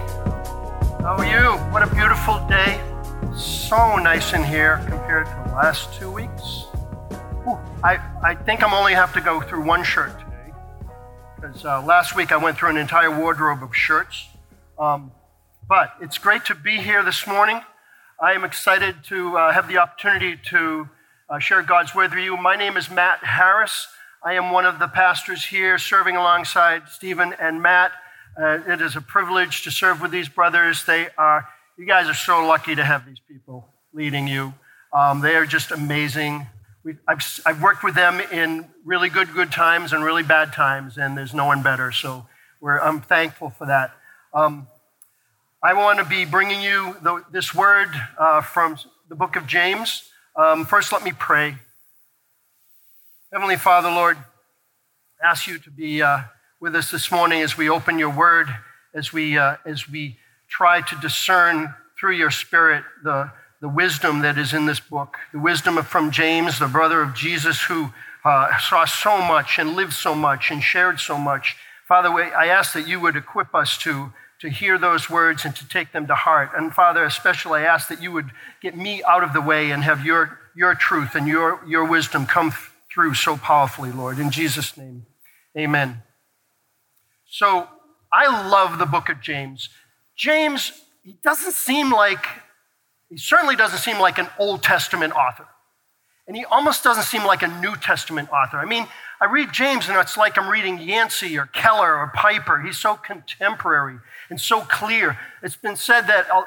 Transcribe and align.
How 1.02 1.16
are 1.20 1.26
you? 1.26 1.58
What 1.72 1.84
a 1.84 1.88
beautiful 1.96 2.46
day. 2.50 2.82
So 3.38 3.96
nice 3.96 4.34
in 4.34 4.44
here 4.44 4.84
compared 4.90 5.28
to 5.28 5.43
last 5.54 5.94
two 5.94 6.10
weeks. 6.10 6.66
Ooh, 7.48 7.60
I, 7.84 8.00
I 8.24 8.34
think 8.34 8.64
I'm 8.64 8.74
only 8.74 8.96
have 8.96 9.14
to 9.14 9.22
go 9.22 9.40
through 9.40 9.64
one 9.64 9.84
shirt 9.84 10.18
today 10.20 10.52
because 11.36 11.64
uh, 11.64 11.84
last 11.84 12.16
week 12.16 12.32
I 12.32 12.38
went 12.38 12.58
through 12.58 12.70
an 12.70 12.78
entire 12.78 13.16
wardrobe 13.16 13.62
of 13.62 13.76
shirts. 13.76 14.30
Um, 14.80 15.12
but 15.70 15.94
it's 16.02 16.18
great 16.18 16.44
to 16.46 16.56
be 16.56 16.78
here 16.78 17.04
this 17.04 17.28
morning. 17.28 17.62
I 18.20 18.34
am 18.34 18.44
excited 18.44 19.04
to 19.10 19.38
uh, 19.38 19.54
have 19.54 19.68
the 19.68 19.78
opportunity 19.78 20.40
to 20.50 20.90
uh, 21.30 21.38
share 21.38 21.62
God's 21.62 21.94
word 21.94 22.16
with 22.16 22.24
you. 22.24 22.36
My 22.36 22.56
name 22.56 22.76
is 22.76 22.90
Matt 22.90 23.24
Harris. 23.24 23.88
I 24.26 24.34
am 24.34 24.50
one 24.50 24.66
of 24.66 24.80
the 24.80 24.88
pastors 24.88 25.46
here 25.46 25.78
serving 25.78 26.16
alongside 26.16 26.90
Stephen 26.90 27.36
and 27.40 27.62
Matt. 27.62 27.92
Uh, 28.42 28.58
it 28.68 28.82
is 28.82 28.96
a 28.96 29.02
privilege 29.02 29.64
to 29.66 29.72
serve 29.72 30.02
with 30.02 30.10
these 30.10 30.30
brothers. 30.30 30.86
They 30.86 31.10
are, 31.16 31.48
you 31.78 31.86
guys 31.86 32.08
are 32.08 32.16
so 32.16 32.44
lucky 32.44 32.74
to 32.74 32.84
have 32.84 33.06
these 33.06 33.20
people 33.28 33.68
leading 33.94 34.28
you. 34.28 34.56
Um, 34.94 35.22
they 35.22 35.36
are 35.36 35.46
just 35.46 35.72
amazing. 35.72 36.48
I've, 37.08 37.42
I've 37.46 37.62
worked 37.62 37.84
with 37.84 37.96
them 37.96 38.20
in 38.32 38.68
really 38.86 39.10
good, 39.10 39.34
good 39.34 39.52
times 39.52 39.94
and 39.94 40.04
really 40.04 40.24
bad 40.24 40.54
times, 40.54 40.98
and 40.98 41.18
there's 41.18 41.34
no 41.34 41.46
one 41.46 41.64
better. 41.64 41.92
So 41.92 42.28
I'm 42.64 43.02
thankful 43.02 43.50
for 43.50 43.66
that. 43.68 43.92
Um, 44.34 44.68
I 45.64 45.74
want 45.74 46.00
to 46.00 46.06
be 46.06 46.26
bringing 46.26 46.62
you 46.62 46.96
the, 47.02 47.24
this 47.32 47.56
word 47.56 47.90
uh, 48.18 48.42
from 48.42 48.78
the 49.10 49.16
book 49.16 49.36
of 49.36 49.48
James. 49.48 50.10
Um, 50.36 50.66
first, 50.66 50.92
let 50.92 51.04
me 51.04 51.12
pray. 51.18 51.58
Heavenly 53.32 53.58
Father, 53.58 53.90
Lord, 53.90 54.18
ask 55.24 55.48
you 55.48 55.58
to 55.60 55.72
be. 55.72 56.02
Uh, 56.02 56.24
with 56.64 56.78
us 56.78 56.92
this 56.92 57.12
morning 57.12 57.42
as 57.42 57.58
we 57.58 57.70
open 57.70 58.00
your 58.00 58.10
word, 58.10 58.48
as 58.94 59.12
we, 59.12 59.38
uh, 59.38 59.58
as 59.66 59.90
we 59.90 60.16
try 60.48 60.80
to 60.80 60.96
discern 61.02 61.74
through 62.00 62.14
your 62.14 62.32
spirit 62.32 62.86
the, 63.04 63.30
the 63.64 63.70
wisdom 63.70 64.20
that 64.20 64.38
is 64.38 64.54
in 64.54 64.66
this 64.66 64.82
book, 64.82 65.16
the 65.32 65.40
wisdom 65.40 65.82
from 65.84 66.12
James, 66.12 66.60
the 66.60 66.68
brother 66.68 67.02
of 67.02 67.14
Jesus, 67.16 67.62
who 67.62 67.94
uh, 68.26 68.58
saw 68.60 68.84
so 68.84 69.20
much 69.20 69.58
and 69.58 69.78
lived 69.78 69.94
so 69.94 70.14
much 70.14 70.52
and 70.52 70.62
shared 70.62 71.00
so 71.00 71.18
much. 71.18 71.56
Father, 71.88 72.10
I 72.10 72.48
ask 72.48 72.74
that 72.74 72.90
you 72.90 73.00
would 73.00 73.16
equip 73.16 73.56
us 73.56 73.78
to, 73.78 74.12
to 74.42 74.50
hear 74.50 74.78
those 74.78 75.10
words 75.10 75.46
and 75.46 75.56
to 75.56 75.66
take 75.66 75.94
them 75.94 76.08
to 76.08 76.14
heart. 76.14 76.50
And 76.58 76.74
Father, 76.74 77.06
especially 77.06 77.62
I 77.62 77.64
ask 77.64 77.88
that 77.88 78.02
you 78.02 78.12
would 78.12 78.32
get 78.62 78.76
me 78.76 79.02
out 79.06 79.24
of 79.24 79.32
the 79.32 79.40
way 79.40 79.72
and 79.72 79.82
have 79.82 80.06
your, 80.06 80.40
your 80.54 80.76
truth 80.76 81.16
and 81.16 81.26
your, 81.26 81.62
your 81.66 81.86
wisdom 81.86 82.26
come 82.26 82.54
through 82.94 83.14
so 83.14 83.38
powerfully, 83.38 83.94
Lord. 83.94 84.20
In 84.20 84.30
Jesus' 84.30 84.76
name, 84.76 85.06
amen. 85.58 86.04
So 87.26 87.70
I 88.12 88.50
love 88.50 88.78
the 88.78 88.86
book 88.86 89.08
of 89.08 89.22
James. 89.22 89.70
James, 90.18 90.74
he 91.02 91.18
doesn't 91.24 91.54
seem 91.54 91.94
like, 91.94 92.26
he 93.14 93.18
certainly 93.20 93.56
doesn't 93.56 93.78
seem 93.78 94.00
like 94.00 94.18
an 94.18 94.28
Old 94.40 94.64
Testament 94.64 95.14
author. 95.14 95.46
And 96.28 96.36
he 96.36 96.46
almost 96.46 96.84
doesn't 96.84 97.04
seem 97.04 97.24
like 97.24 97.44
a 97.44 97.48
New 97.48 97.76
Testament 97.76 98.30
author. 98.32 98.58
I 98.58 98.66
mean, 98.66 98.88
I 99.22 99.26
read 99.26 99.54
James 99.54 99.88
and 99.88 99.96
it's 100.00 100.18
like 100.18 100.36
I'm 100.36 100.50
reading 100.50 100.80
Yancey 100.80 101.38
or 101.38 101.46
Keller 101.46 101.96
or 101.96 102.12
Piper. 102.16 102.60
He's 102.62 102.80
so 102.80 102.96
contemporary 102.96 104.00
and 104.32 104.42
so 104.42 104.62
clear. 104.62 105.20
It's 105.44 105.56
been 105.56 105.76
said 105.76 106.08
that 106.08 106.28
uh, 106.32 106.42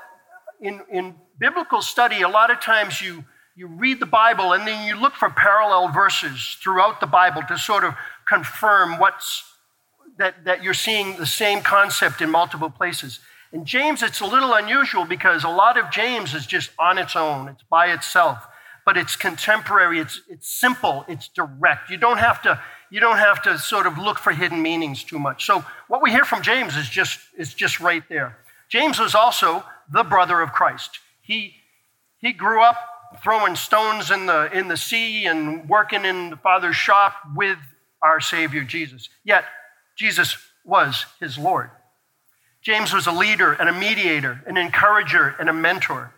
in, 0.61 0.81
in 0.91 1.15
biblical 1.39 1.83
study, 1.83 2.23
a 2.23 2.29
lot 2.29 2.51
of 2.51 2.61
times 2.61 3.01
you, 3.01 3.25
you 3.55 3.69
read 3.69 4.01
the 4.01 4.07
Bible 4.07 4.53
and 4.53 4.67
then 4.67 4.89
you 4.89 4.97
look 4.97 5.15
for 5.15 5.31
parallel 5.31 5.93
verses 5.93 6.57
throughout 6.61 6.99
the 6.99 7.07
Bible 7.07 7.43
to 7.47 7.57
sort 7.57 7.85
of 7.85 7.95
confirm 8.27 8.99
what's 8.99 9.45
that, 10.19 10.45
that 10.45 10.65
you're 10.65 10.75
seeing 10.75 11.17
the 11.17 11.27
same 11.27 11.61
concept 11.61 12.21
in 12.21 12.29
multiple 12.29 12.71
places. 12.71 13.21
In 13.53 13.65
James, 13.65 14.03
it's 14.03 14.21
a 14.21 14.27
little 14.27 14.55
unusual 14.55 15.05
because 15.05 15.45
a 15.45 15.49
lot 15.49 15.79
of 15.79 15.91
James 15.91 16.35
is 16.35 16.47
just 16.47 16.71
on 16.79 16.99
its 16.99 17.15
own, 17.15 17.49
it's 17.49 17.63
by 17.63 17.87
itself, 17.93 18.47
but 18.85 18.97
it's 18.97 19.17
contemporary, 19.17 19.99
it's, 19.99 20.21
it's 20.29 20.49
simple, 20.49 21.05
it's 21.09 21.29
direct. 21.29 21.91
You 21.91 21.97
don't, 21.97 22.19
have 22.19 22.43
to, 22.43 22.61
you 22.91 23.01
don't 23.01 23.19
have 23.19 23.43
to 23.43 23.59
sort 23.59 23.87
of 23.87 23.99
look 23.99 24.19
for 24.19 24.33
hidden 24.33 24.63
meanings 24.63 25.05
too 25.05 25.19
much. 25.19 25.47
So, 25.47 25.65
what 25.89 26.03
we 26.03 26.11
hear 26.11 26.25
from 26.25 26.43
James 26.43 26.77
is 26.77 26.89
just, 26.89 27.21
is 27.37 27.55
just 27.55 27.81
right 27.81 28.03
there. 28.09 28.37
James 28.69 28.99
was 28.99 29.15
also 29.15 29.65
the 29.91 30.03
brother 30.03 30.41
of 30.41 30.53
Christ. 30.53 30.99
He, 31.21 31.55
he 32.19 32.33
grew 32.33 32.63
up 32.63 32.77
throwing 33.23 33.57
stones 33.57 34.11
in 34.11 34.27
the, 34.27 34.51
in 34.53 34.69
the 34.69 34.77
sea 34.77 35.27
and 35.27 35.69
working 35.69 36.05
in 36.05 36.31
the 36.31 36.37
Father's 36.37 36.77
shop 36.77 37.15
with 37.35 37.59
our 38.03 38.21
Savior 38.21 38.65
Jesus. 38.65 39.09
Yet, 39.25 39.45
Jesus 39.97 40.37
was 40.65 41.07
his 41.21 41.39
Lord. 41.39 41.71
James 42.67 42.93
was 42.93 43.07
a 43.07 43.13
leader 43.13 43.53
and 43.53 43.69
a 43.69 43.73
mediator, 43.73 44.43
an 44.45 44.57
encourager 44.57 45.37
and 45.39 45.49
a 45.49 45.53
mentor. 45.53 46.13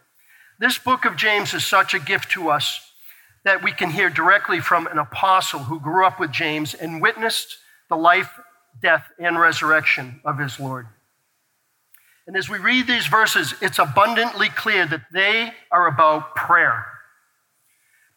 This 0.59 0.79
book 0.79 1.05
of 1.05 1.15
James 1.15 1.53
is 1.53 1.63
such 1.63 1.93
a 1.93 1.99
gift 1.99 2.31
to 2.31 2.49
us 2.49 2.81
that 3.45 3.63
we 3.63 3.71
can 3.71 3.91
hear 3.91 4.09
directly 4.09 4.59
from 4.59 4.87
an 4.87 4.97
apostle 4.97 5.65
who 5.65 5.79
grew 5.79 6.07
up 6.07 6.19
with 6.19 6.33
James 6.33 6.73
and 6.73 7.03
witnessed 7.03 7.59
the 7.91 7.97
life, 7.97 8.31
death, 8.81 9.11
and 9.19 9.39
resurrection 9.39 10.23
of 10.25 10.39
his 10.39 10.59
Lord. 10.59 10.87
And 12.27 12.35
as 12.35 12.49
we 12.49 12.57
read 12.57 12.87
these 12.87 13.09
verses, 13.09 13.53
it's 13.61 13.79
abundantly 13.79 14.49
clear 14.49 14.87
that 14.87 15.03
they 15.13 15.53
are 15.71 15.87
about 15.87 16.35
prayer 16.35 16.87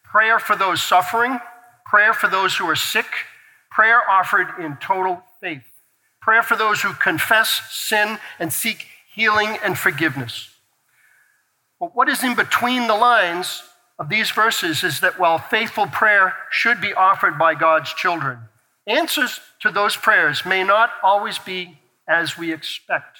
prayer 0.02 0.38
for 0.38 0.56
those 0.56 0.80
suffering, 0.80 1.38
prayer 1.84 2.14
for 2.14 2.28
those 2.28 2.56
who 2.56 2.64
are 2.64 2.76
sick, 2.76 3.06
prayer 3.70 4.00
offered 4.10 4.48
in 4.58 4.78
total 4.78 5.22
faith. 5.38 5.71
Prayer 6.22 6.42
for 6.42 6.56
those 6.56 6.82
who 6.82 6.92
confess 6.92 7.62
sin 7.70 8.18
and 8.38 8.52
seek 8.52 8.86
healing 9.12 9.58
and 9.62 9.76
forgiveness. 9.76 10.50
But 11.80 11.96
what 11.96 12.08
is 12.08 12.22
in 12.22 12.36
between 12.36 12.86
the 12.86 12.94
lines 12.94 13.64
of 13.98 14.08
these 14.08 14.30
verses 14.30 14.84
is 14.84 15.00
that 15.00 15.18
while 15.18 15.38
faithful 15.38 15.88
prayer 15.88 16.34
should 16.48 16.80
be 16.80 16.94
offered 16.94 17.38
by 17.38 17.54
God's 17.56 17.92
children, 17.92 18.38
answers 18.86 19.40
to 19.60 19.70
those 19.70 19.96
prayers 19.96 20.46
may 20.46 20.62
not 20.62 20.90
always 21.02 21.38
be 21.38 21.78
as 22.08 22.38
we 22.38 22.52
expect. 22.52 23.18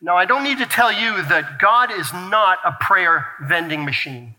Now, 0.00 0.16
I 0.16 0.24
don't 0.24 0.44
need 0.44 0.58
to 0.58 0.66
tell 0.66 0.92
you 0.92 1.22
that 1.22 1.58
God 1.58 1.90
is 1.90 2.12
not 2.12 2.58
a 2.64 2.76
prayer 2.80 3.26
vending 3.42 3.84
machine. 3.84 4.36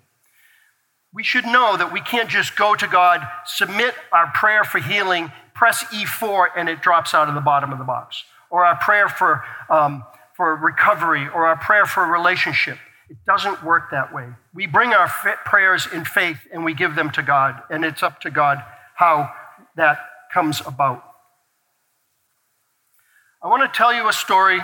We 1.13 1.23
should 1.23 1.45
know 1.45 1.75
that 1.75 1.91
we 1.91 2.01
can't 2.01 2.29
just 2.29 2.55
go 2.55 2.75
to 2.75 2.87
God, 2.87 3.25
submit 3.45 3.95
our 4.11 4.27
prayer 4.27 4.63
for 4.63 4.79
healing, 4.79 5.31
press 5.55 5.83
E4 5.85 6.49
and 6.55 6.69
it 6.69 6.81
drops 6.81 7.13
out 7.13 7.27
of 7.27 7.33
the 7.33 7.41
bottom 7.41 7.71
of 7.71 7.79
the 7.79 7.85
box. 7.85 8.23
Or 8.51 8.65
our 8.65 8.75
prayer 8.75 9.09
for, 9.09 9.43
um, 9.69 10.03
for 10.35 10.55
recovery 10.55 11.27
or 11.33 11.47
our 11.47 11.57
prayer 11.57 11.85
for 11.85 12.03
a 12.03 12.07
relationship. 12.07 12.77
It 13.09 13.17
doesn't 13.25 13.63
work 13.63 13.91
that 13.91 14.13
way. 14.13 14.27
We 14.53 14.67
bring 14.67 14.93
our 14.93 15.07
prayers 15.07 15.87
in 15.91 16.05
faith 16.05 16.39
and 16.51 16.65
we 16.65 16.73
give 16.73 16.95
them 16.95 17.11
to 17.11 17.21
God, 17.21 17.61
and 17.69 17.85
it's 17.85 18.01
up 18.01 18.19
to 18.21 18.31
God 18.31 18.63
how 18.95 19.31
that 19.75 19.99
comes 20.33 20.61
about. 20.65 21.03
I 23.43 23.47
want 23.47 23.71
to 23.71 23.77
tell 23.77 23.93
you 23.93 24.09
a 24.09 24.13
story 24.13 24.59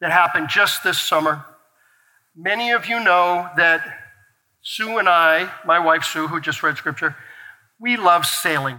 that 0.00 0.12
happened 0.12 0.48
just 0.48 0.84
this 0.84 1.00
summer. 1.00 1.44
Many 2.36 2.70
of 2.70 2.86
you 2.86 3.02
know 3.02 3.50
that 3.56 3.82
Sue 4.62 4.98
and 4.98 5.08
I, 5.08 5.50
my 5.66 5.78
wife 5.78 6.04
Sue, 6.04 6.28
who 6.28 6.40
just 6.40 6.62
read 6.62 6.76
scripture, 6.76 7.16
we 7.80 7.96
love 7.96 8.24
sailing. 8.24 8.78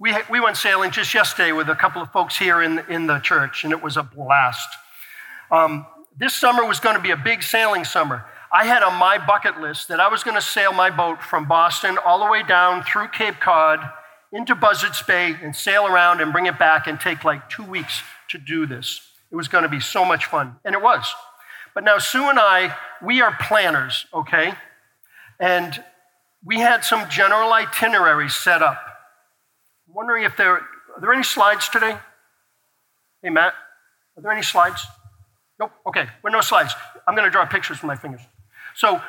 We, 0.00 0.14
we 0.30 0.38
went 0.38 0.56
sailing 0.56 0.92
just 0.92 1.12
yesterday 1.12 1.50
with 1.50 1.68
a 1.68 1.74
couple 1.74 2.00
of 2.00 2.12
folks 2.12 2.38
here 2.38 2.62
in, 2.62 2.78
in 2.88 3.08
the 3.08 3.18
church, 3.18 3.64
and 3.64 3.72
it 3.72 3.82
was 3.82 3.96
a 3.96 4.04
blast. 4.04 4.68
Um, 5.50 5.86
this 6.16 6.34
summer 6.34 6.64
was 6.64 6.78
going 6.78 6.94
to 6.94 7.02
be 7.02 7.10
a 7.10 7.16
big 7.16 7.42
sailing 7.42 7.84
summer. 7.84 8.24
I 8.52 8.64
had 8.64 8.84
on 8.84 8.94
my 8.94 9.18
bucket 9.18 9.60
list 9.60 9.88
that 9.88 9.98
I 9.98 10.06
was 10.06 10.22
going 10.22 10.36
to 10.36 10.40
sail 10.40 10.72
my 10.72 10.88
boat 10.88 11.20
from 11.20 11.48
Boston 11.48 11.98
all 12.04 12.24
the 12.24 12.30
way 12.30 12.44
down 12.44 12.84
through 12.84 13.08
Cape 13.08 13.40
Cod 13.40 13.80
into 14.30 14.54
Buzzards 14.54 15.02
Bay 15.02 15.36
and 15.42 15.54
sail 15.54 15.84
around 15.84 16.20
and 16.20 16.32
bring 16.32 16.46
it 16.46 16.60
back 16.60 16.86
and 16.86 17.00
take 17.00 17.24
like 17.24 17.50
two 17.50 17.64
weeks 17.64 18.00
to 18.30 18.38
do 18.38 18.66
this. 18.66 19.00
It 19.32 19.36
was 19.36 19.48
going 19.48 19.64
to 19.64 19.68
be 19.68 19.80
so 19.80 20.04
much 20.04 20.26
fun, 20.26 20.56
and 20.64 20.76
it 20.76 20.82
was. 20.82 21.12
But 21.74 21.82
now, 21.82 21.98
Sue 21.98 22.28
and 22.28 22.38
I, 22.38 22.76
we 23.02 23.20
are 23.20 23.36
planners, 23.40 24.06
okay? 24.14 24.54
And 25.40 25.82
we 26.44 26.58
had 26.58 26.84
some 26.84 27.10
general 27.10 27.52
itineraries 27.52 28.34
set 28.34 28.62
up 28.62 28.78
wondering 29.98 30.22
if 30.22 30.36
there 30.36 30.52
are 30.52 31.00
there 31.00 31.12
any 31.12 31.24
slides 31.24 31.68
today? 31.68 31.98
Hey, 33.20 33.30
Matt, 33.30 33.52
are 34.16 34.22
there 34.22 34.30
any 34.30 34.44
slides? 34.44 34.86
Nope. 35.58 35.72
Okay, 35.88 36.06
we're 36.22 36.30
no 36.30 36.40
slides. 36.40 36.72
I'm 37.08 37.16
going 37.16 37.24
to 37.24 37.32
draw 37.32 37.44
pictures 37.46 37.82
with 37.82 37.88
my 37.88 37.96
fingers. 37.96 38.20
So, 38.76 39.02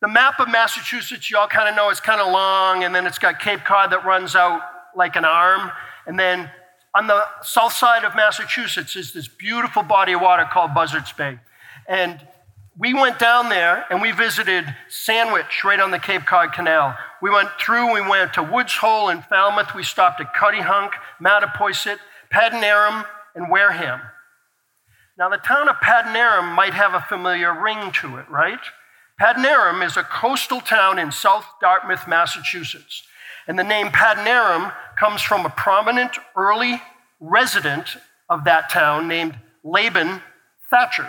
the 0.00 0.08
map 0.08 0.40
of 0.40 0.48
Massachusetts, 0.48 1.30
you 1.30 1.36
all 1.36 1.46
kind 1.46 1.68
of 1.68 1.76
know, 1.76 1.90
it's 1.90 2.00
kind 2.00 2.22
of 2.22 2.32
long, 2.32 2.84
and 2.84 2.94
then 2.94 3.06
it's 3.06 3.18
got 3.18 3.38
Cape 3.38 3.64
Cod 3.66 3.92
that 3.92 4.06
runs 4.06 4.34
out 4.34 4.62
like 4.96 5.14
an 5.16 5.26
arm. 5.26 5.70
And 6.06 6.18
then 6.18 6.50
on 6.94 7.06
the 7.06 7.22
south 7.42 7.74
side 7.74 8.04
of 8.04 8.14
Massachusetts 8.16 8.96
is 8.96 9.12
this 9.12 9.28
beautiful 9.28 9.82
body 9.82 10.14
of 10.14 10.22
water 10.22 10.46
called 10.50 10.72
Buzzards 10.74 11.12
Bay. 11.12 11.38
And 11.86 12.18
we 12.76 12.92
went 12.92 13.18
down 13.18 13.48
there 13.48 13.84
and 13.90 14.02
we 14.02 14.10
visited 14.10 14.64
Sandwich 14.88 15.62
right 15.64 15.78
on 15.78 15.90
the 15.90 15.98
Cape 15.98 16.26
Cod 16.26 16.52
Canal. 16.52 16.96
We 17.22 17.30
went 17.30 17.48
through, 17.60 17.92
we 17.94 18.00
went 18.00 18.34
to 18.34 18.42
Woods 18.42 18.74
Hole 18.74 19.10
in 19.10 19.22
Falmouth, 19.22 19.74
we 19.74 19.84
stopped 19.84 20.20
at 20.20 20.34
Cuttyhunk, 20.34 20.92
Mattapoisett, 21.22 21.98
Padanaram, 22.32 23.06
and 23.34 23.48
Wareham. 23.48 24.00
Now, 25.16 25.28
the 25.28 25.36
town 25.36 25.68
of 25.68 25.76
Padanaram 25.76 26.54
might 26.54 26.74
have 26.74 26.94
a 26.94 27.00
familiar 27.00 27.54
ring 27.54 27.92
to 28.00 28.16
it, 28.16 28.28
right? 28.28 28.58
Padanaram 29.20 29.86
is 29.86 29.96
a 29.96 30.02
coastal 30.02 30.60
town 30.60 30.98
in 30.98 31.12
South 31.12 31.46
Dartmouth, 31.60 32.08
Massachusetts. 32.08 33.04
And 33.46 33.56
the 33.56 33.62
name 33.62 33.88
Padanaram 33.88 34.74
comes 34.98 35.22
from 35.22 35.46
a 35.46 35.50
prominent 35.50 36.16
early 36.36 36.82
resident 37.20 37.96
of 38.28 38.42
that 38.44 38.70
town 38.70 39.06
named 39.06 39.38
Laban 39.62 40.20
Thatcher. 40.68 41.08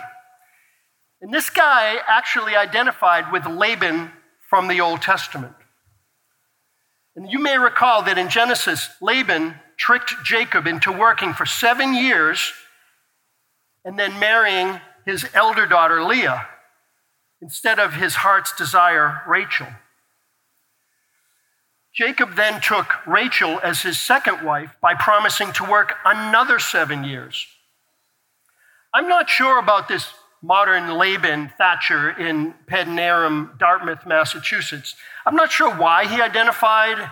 And 1.20 1.32
this 1.32 1.50
guy 1.50 1.96
actually 2.06 2.54
identified 2.54 3.32
with 3.32 3.46
Laban 3.46 4.12
from 4.48 4.68
the 4.68 4.80
Old 4.80 5.02
Testament. 5.02 5.54
And 7.16 7.30
you 7.30 7.38
may 7.38 7.56
recall 7.56 8.02
that 8.02 8.18
in 8.18 8.28
Genesis, 8.28 8.90
Laban 9.00 9.54
tricked 9.78 10.14
Jacob 10.24 10.66
into 10.66 10.92
working 10.92 11.32
for 11.32 11.46
seven 11.46 11.94
years 11.94 12.52
and 13.84 13.98
then 13.98 14.18
marrying 14.18 14.80
his 15.04 15.26
elder 15.32 15.66
daughter 15.66 16.02
Leah 16.02 16.46
instead 17.40 17.78
of 17.78 17.94
his 17.94 18.16
heart's 18.16 18.54
desire, 18.56 19.22
Rachel. 19.26 19.68
Jacob 21.94 22.34
then 22.34 22.60
took 22.60 23.06
Rachel 23.06 23.58
as 23.62 23.80
his 23.80 23.98
second 23.98 24.42
wife 24.44 24.76
by 24.82 24.94
promising 24.94 25.52
to 25.54 25.64
work 25.64 25.94
another 26.04 26.58
seven 26.58 27.04
years. 27.04 27.46
I'm 28.92 29.08
not 29.08 29.30
sure 29.30 29.58
about 29.58 29.88
this 29.88 30.12
modern 30.42 30.96
Laban 30.96 31.50
Thatcher 31.58 32.10
in 32.10 32.54
Padanaram, 32.66 33.58
Dartmouth, 33.58 34.06
Massachusetts. 34.06 34.94
I'm 35.24 35.34
not 35.34 35.50
sure 35.50 35.74
why 35.74 36.06
he 36.06 36.20
identified 36.20 37.10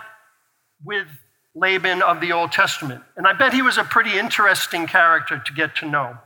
with 0.83 1.07
Laban 1.55 2.01
of 2.01 2.21
the 2.21 2.31
Old 2.31 2.51
Testament. 2.51 3.03
And 3.15 3.25
I 3.25 3.33
bet 3.33 3.53
he 3.53 3.61
was 3.61 3.77
a 3.77 3.83
pretty 3.83 4.17
interesting 4.17 4.87
character 4.87 5.41
to 5.43 5.53
get 5.53 5.75
to 5.77 5.89
know. 5.89 6.17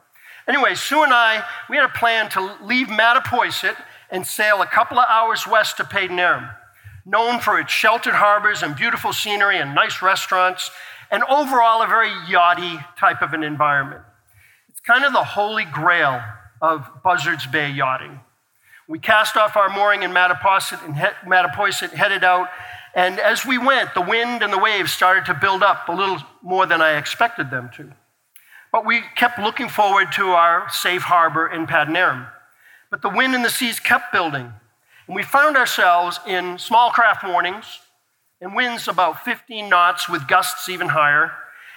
Anyway, 0.48 0.74
Sue 0.74 1.04
and 1.04 1.14
I, 1.14 1.46
we 1.70 1.78
had 1.78 1.86
a 1.86 1.94
plan 1.94 2.30
to 2.32 2.58
leave 2.64 2.88
Mattapoisett 2.88 3.76
and 4.10 4.26
sail 4.26 4.62
a 4.62 4.66
couple 4.66 4.98
of 4.98 5.06
hours 5.08 5.46
west 5.46 5.78
to 5.78 5.84
Padanaram, 5.84 6.56
known 7.06 7.40
for 7.40 7.60
its 7.60 7.72
sheltered 7.72 8.16
harbors 8.16 8.64
and 8.64 8.76
beautiful 8.76 9.14
scenery 9.14 9.60
and 9.60 9.76
nice 9.76 10.02
restaurants, 10.02 10.72
and 11.12 11.24
overall 11.24 11.84
a 11.84 11.88
very 11.88 12.10
yachty 12.10 12.84
type 13.00 13.22
of 13.22 13.34
an 13.34 13.44
environment. 13.44 14.02
It's 14.70 14.80
kind 14.80 15.06
of 15.06 15.14
the 15.14 15.24
holy 15.24 15.66
grail 15.66 16.22
of 16.62 16.90
Buzzards 17.04 17.48
Bay 17.48 17.70
yachting. 17.72 18.20
We 18.88 19.00
cast 19.00 19.38
off 19.38 19.56
our 19.56 19.70
mooring 19.70 20.04
in 20.04 20.12
Mattapoisett 20.12 20.84
and, 20.84 20.96
he- 20.96 21.30
Mattapoisett, 21.30 21.92
headed 21.92 22.24
out, 22.24 22.50
and 22.96 23.20
as 23.20 23.46
we 23.46 23.58
went, 23.58 23.94
the 23.94 24.02
wind 24.02 24.42
and 24.42 24.52
the 24.52 24.58
waves 24.58 24.92
started 24.92 25.26
to 25.26 25.34
build 25.34 25.62
up 25.62 25.88
a 25.90 25.92
little 25.92 26.18
more 26.42 26.66
than 26.66 26.82
I 26.82 26.98
expected 26.98 27.52
them 27.52 27.70
to. 27.76 27.92
But 28.72 28.86
we 28.86 29.04
kept 29.16 29.40
looking 29.40 29.70
forward 29.70 30.12
to 30.14 30.30
our 30.30 30.70
safe 30.70 31.04
harbor 31.04 31.48
in 31.48 31.68
Padanaram. 31.68 32.28
But 32.90 33.02
the 33.02 33.10
wind 33.10 33.36
and 33.36 33.46
the 33.46 33.50
seas 33.50 33.80
kept 33.80 34.12
building, 34.12 34.52
and 35.08 35.16
we 35.16 35.22
found 35.22 35.56
ourselves 35.56 36.20
in 36.26 36.58
small 36.58 36.90
craft 36.92 37.24
warnings 37.24 37.80
and 38.42 38.56
winds 38.56 38.88
about 38.88 39.24
15 39.24 39.70
knots 39.70 40.10
with 40.10 40.28
gusts 40.28 40.70
even 40.70 40.90
higher, 40.90 41.32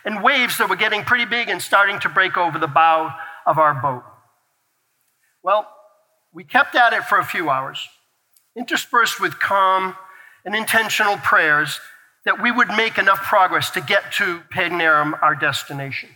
and 0.05 0.23
waves 0.23 0.59
that 0.59 0.69
were 0.69 0.77
getting 0.77 1.05
pretty 1.05 1.25
big 1.25 1.49
and 1.49 1.61
starting 1.61 1.99
to 2.01 2.09
break 2.09 2.37
over 2.37 2.59
the 2.59 2.67
bow 2.67 3.15
of 3.47 3.59
our 3.59 3.75
boat. 3.75 4.05
Well, 5.43 5.69
we 6.33 6.45
kept 6.45 6.75
at 6.75 6.93
it 6.93 7.05
for 7.05 7.19
a 7.19 7.25
few 7.25 7.51
hours, 7.51 7.89
interspersed 8.57 9.21
with 9.21 9.39
calm 9.39 9.97
and 10.45 10.55
intentional 10.55 11.17
prayers 11.19 11.81
that 12.25 12.41
we 12.41 12.51
would 12.51 12.69
make 12.69 12.99
enough 12.99 13.21
progress 13.23 13.71
to 13.71 13.81
get 13.81 14.13
to 14.13 14.41
Padanaram, 14.53 15.21
our 15.23 15.35
destination. 15.35 16.11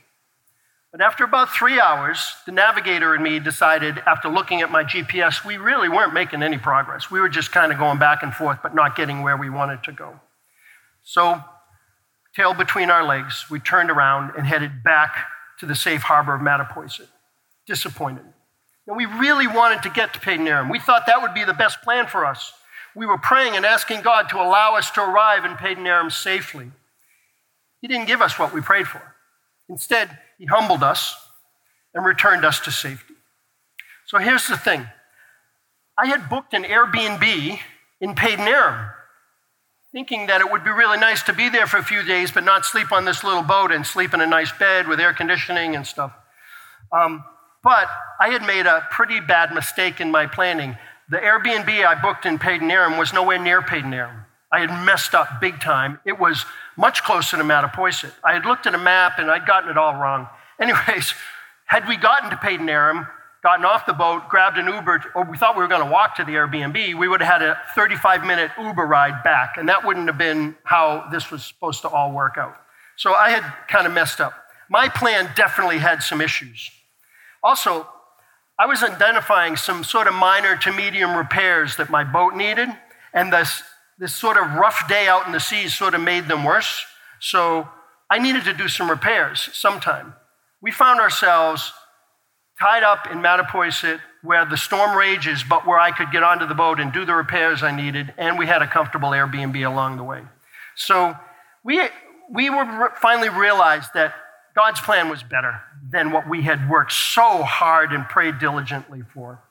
But 0.93 1.01
after 1.01 1.25
about 1.25 1.51
three 1.51 1.81
hours, 1.81 2.35
the 2.47 2.53
navigator 2.53 3.15
and 3.15 3.23
me 3.23 3.39
decided, 3.39 3.99
after 4.07 4.29
looking 4.29 4.63
at 4.63 4.71
my 4.71 4.85
GPS, 4.85 5.45
we 5.45 5.57
really 5.57 5.89
weren't 5.89 6.15
making 6.15 6.43
any 6.43 6.57
progress. 6.57 7.11
We 7.11 7.21
were 7.21 7.29
just 7.29 7.53
kind 7.53 7.73
of 7.73 7.79
going 7.79 7.99
back 7.99 8.23
and 8.23 8.33
forth, 8.33 8.61
but 8.63 8.75
not 8.75 8.97
getting 8.97 9.23
where 9.23 9.37
we 9.37 9.51
wanted 9.51 9.83
to 9.85 9.93
go. 9.93 10.19
So, 11.03 11.43
tail 12.35 12.55
between 12.55 12.89
our 12.89 13.05
legs, 13.05 13.47
we 13.51 13.61
turned 13.61 13.91
around 13.91 14.33
and 14.37 14.47
headed 14.47 14.83
back 14.83 15.17
to 15.59 15.67
the 15.67 15.75
safe 15.75 16.03
harbor 16.03 16.35
of 16.35 16.41
Mattapoisett, 16.41 17.09
disappointed. 17.67 18.25
And 18.87 18.97
we 18.97 19.07
really 19.07 19.47
wanted 19.47 19.83
to 19.83 19.91
get 19.91 20.15
to 20.15 20.21
Padanaram. 20.21 20.71
We 20.71 20.79
thought 20.79 21.07
that 21.07 21.21
would 21.23 21.35
be 21.35 21.45
the 21.45 21.55
best 21.55 21.83
plan 21.83 22.07
for 22.07 22.25
us. 22.25 22.53
We 22.95 23.07
were 23.07 23.19
praying 23.19 23.57
and 23.57 23.67
asking 23.67 24.03
God 24.03 24.29
to 24.31 24.37
allow 24.37 24.77
us 24.77 24.91
to 24.93 25.03
arrive 25.03 25.45
in 25.45 25.53
Padanaram 25.53 26.11
safely. 26.11 26.71
He 27.81 27.89
didn't 27.89 28.07
give 28.07 28.23
us 28.23 28.39
what 28.39 28.55
we 28.55 28.61
prayed 28.61 28.87
for. 28.87 29.03
Instead, 29.69 30.19
He 30.39 30.47
humbled 30.47 30.83
us 30.83 31.15
and 31.95 32.05
returned 32.05 32.45
us 32.45 32.61
to 32.61 32.71
safety. 32.71 33.15
So 34.07 34.19
here's 34.19 34.47
the 34.47 34.57
thing 34.57 34.87
I 35.99 36.07
had 36.07 36.29
booked 36.29 36.55
an 36.55 36.65
Airbnb 36.65 37.59
in 38.01 38.15
Padanaram, 38.15 38.93
thinking 39.93 40.27
that 40.27 40.41
it 40.41 40.51
would 40.51 40.63
be 40.63 40.71
really 40.71 40.99
nice 40.99 41.23
to 41.25 41.33
be 41.33 41.49
there 41.49 41.67
for 41.67 41.79
a 41.79 41.85
few 41.85 42.03
days, 42.03 42.31
but 42.31 42.45
not 42.45 42.65
sleep 42.65 42.93
on 42.93 43.05
this 43.05 43.25
little 43.25 43.43
boat 43.43 43.73
and 43.73 43.87
sleep 43.87 44.15
in 44.15 44.21
a 44.21 44.27
nice 44.27 44.53
bed 44.53 44.89
with 44.89 45.01
air 45.01 45.13
conditioning 45.13 45.75
and 45.75 45.87
stuff. 45.87 46.13
Um, 46.93 47.25
but 47.67 47.89
I 48.21 48.29
had 48.29 48.43
made 48.43 48.67
a 48.67 48.87
pretty 48.93 49.19
bad 49.19 49.53
mistake 49.53 50.01
in 50.01 50.13
my 50.13 50.29
planning. 50.29 50.79
The 51.09 51.17
Airbnb 51.17 51.85
I 51.85 52.01
booked 52.01 52.25
in 52.25 52.39
Padanaram 52.39 52.97
was 52.97 53.13
nowhere 53.13 53.41
near 53.41 53.61
Padanaram. 53.61 54.25
I 54.53 54.61
had 54.61 54.87
messed 54.87 55.17
up 55.17 55.41
big 55.41 55.61
time. 55.61 55.99
It 56.05 56.17
was 56.17 56.45
much 56.77 57.03
closer 57.03 57.37
to 57.37 57.43
Mattapoisett. 57.43 58.13
I 58.23 58.35
had 58.35 58.47
looked 58.47 58.69
at 58.69 58.75
a 58.77 58.79
map 58.79 59.19
and 59.19 59.29
I'd 59.29 59.49
gotten 59.49 59.69
it 59.69 59.77
all 59.77 59.97
wrong. 59.97 60.29
Anyways, 60.61 61.13
had 61.65 61.89
we 61.89 61.97
gotten 61.97 62.31
to 62.31 62.37
Padanaram, 62.37 63.09
gotten 63.43 63.65
off 63.65 63.85
the 63.85 63.93
boat, 63.93 64.29
grabbed 64.29 64.59
an 64.59 64.69
Uber, 64.69 65.07
or 65.17 65.25
we 65.25 65.37
thought 65.37 65.57
we 65.57 65.63
were 65.63 65.69
going 65.69 65.85
to 65.85 65.91
walk 65.91 66.15
to 66.19 66.25
the 66.25 66.35
Airbnb, 66.35 66.97
we 66.97 67.09
would 67.09 67.21
have 67.21 67.41
had 67.41 67.43
a 67.43 67.59
35 67.75 68.25
minute 68.25 68.53
Uber 68.61 68.87
ride 68.87 69.25
back, 69.25 69.57
and 69.57 69.69
that 69.69 69.85
wouldn't 69.85 70.07
have 70.07 70.19
been 70.19 70.55
how 70.63 71.09
this 71.11 71.33
was 71.33 71.45
supposed 71.45 71.83
to 71.83 71.89
all 71.89 72.13
work 72.13 72.37
out. 72.39 72.55
So 72.95 73.13
I 73.13 73.31
had 73.31 73.43
kind 73.67 73.89
of 73.89 73.93
messed 73.93 74.21
up. 74.21 74.35
My 74.71 74.89
plan 74.89 75.29
definitely 75.35 75.79
had 75.79 76.01
some 76.01 76.21
issues. 76.21 76.71
Also, 77.47 77.87
I 78.59 78.67
was 78.67 78.83
identifying 78.83 79.55
some 79.55 79.85
sort 79.85 80.09
of 80.09 80.15
minor 80.15 80.57
to 80.57 80.73
medium 80.73 81.15
repairs 81.15 81.77
that 81.77 81.91
my 81.91 82.03
boat 82.03 82.35
needed, 82.35 82.69
and 83.15 83.33
this, 83.33 83.63
this 84.01 84.13
sort 84.13 84.37
of 84.37 84.55
rough 84.55 84.89
day 84.89 85.07
out 85.07 85.27
in 85.27 85.33
the 85.33 85.39
seas 85.39 85.73
sort 85.73 85.95
of 85.95 86.01
made 86.01 86.27
them 86.27 86.43
worse. 86.43 86.85
So 87.21 87.69
I 88.11 88.19
needed 88.19 88.43
to 88.47 88.53
do 88.53 88.67
some 88.67 88.91
repairs 88.91 89.49
sometime. 89.53 90.15
We 90.61 90.73
found 90.73 90.99
ourselves 90.99 91.73
tied 92.59 92.83
up 92.83 93.07
in 93.13 93.19
Mattapoisett 93.19 94.01
where 94.25 94.45
the 94.45 94.57
storm 94.57 94.99
rages, 94.99 95.45
but 95.49 95.69
where 95.69 95.79
I 95.79 95.93
could 95.93 96.11
get 96.11 96.25
onto 96.25 96.49
the 96.49 96.55
boat 96.55 96.81
and 96.81 96.93
do 96.93 97.05
the 97.05 97.15
repairs 97.15 97.63
I 97.63 97.71
needed, 97.71 98.13
and 98.19 98.37
we 98.37 98.47
had 98.49 98.61
a 98.61 98.67
comfortable 98.67 99.11
Airbnb 99.11 99.65
along 99.65 99.99
the 99.99 100.03
way. 100.03 100.23
So 100.75 101.15
we, 101.65 101.81
we 102.29 102.51
were 102.51 102.93
finally 103.01 103.29
realized 103.29 103.91
that 103.95 104.15
God's 104.57 104.81
plan 104.81 105.11
was 105.11 105.23
better 105.23 105.61
than 105.91 106.11
what 106.11 106.29
we 106.29 106.43
had 106.43 106.69
worked 106.69 106.93
so 106.93 107.43
hard 107.43 107.93
and 107.93 108.09
prayed 108.09 108.39
diligently 108.39 109.03
for. 109.13 109.43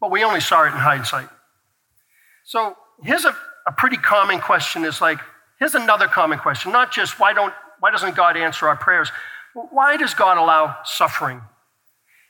But 0.00 0.10
we 0.10 0.24
only 0.24 0.40
saw 0.40 0.64
it 0.64 0.68
in 0.68 0.72
hindsight. 0.72 1.28
So 2.44 2.74
here's 3.02 3.26
a, 3.26 3.36
a 3.66 3.72
pretty 3.72 3.98
common 3.98 4.40
question 4.40 4.84
is 4.84 5.02
like, 5.02 5.18
here's 5.58 5.74
another 5.74 6.06
common 6.06 6.38
question, 6.38 6.72
not 6.72 6.90
just 6.90 7.20
why, 7.20 7.34
don't, 7.34 7.52
why 7.80 7.90
doesn't 7.90 8.16
God 8.16 8.38
answer 8.38 8.66
our 8.66 8.76
prayers, 8.76 9.12
but 9.54 9.72
why 9.72 9.98
does 9.98 10.14
God 10.14 10.38
allow 10.38 10.76
suffering? 10.84 11.42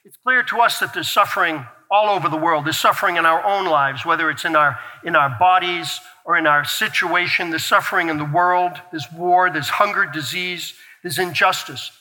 It's 0.05 0.17
clear 0.17 0.43
to 0.43 0.61
us 0.61 0.81
that 0.81 0.95
there's 0.95 1.09
suffering 1.09 1.65
all 1.91 2.09
over 2.09 2.29
the 2.29 2.37
world. 2.37 2.65
There's 2.65 2.79
suffering 2.79 3.17
in 3.17 3.27
our 3.27 3.45
own 3.45 3.67
lives, 3.67 4.05
whether 4.05 4.31
it's 4.31 4.45
in 4.45 4.57
our, 4.57 4.79
in 5.05 5.15
our 5.15 5.37
bodies 5.39 6.01
or 6.25 6.37
in 6.37 6.49
our 6.49 6.65
situation. 6.65 7.51
There's 7.51 7.65
suffering 7.65 8.09
in 8.09 8.17
the 8.17 8.25
world. 8.25 8.73
There's 8.91 9.07
war, 9.13 9.49
there's 9.51 9.69
hunger, 9.69 10.07
disease, 10.07 10.75
there's 11.07 11.21
injustice. 11.21 11.93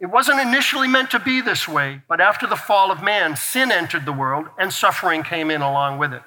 It 0.00 0.06
wasn't 0.06 0.40
initially 0.40 0.88
meant 0.88 1.10
to 1.10 1.18
be 1.18 1.42
this 1.42 1.68
way, 1.68 2.00
but 2.08 2.22
after 2.22 2.46
the 2.46 2.56
fall 2.56 2.90
of 2.90 3.02
man, 3.02 3.36
sin 3.36 3.70
entered 3.70 4.06
the 4.06 4.14
world 4.14 4.46
and 4.58 4.72
suffering 4.72 5.22
came 5.22 5.50
in 5.50 5.60
along 5.60 5.98
with 5.98 6.14
it. 6.14 6.22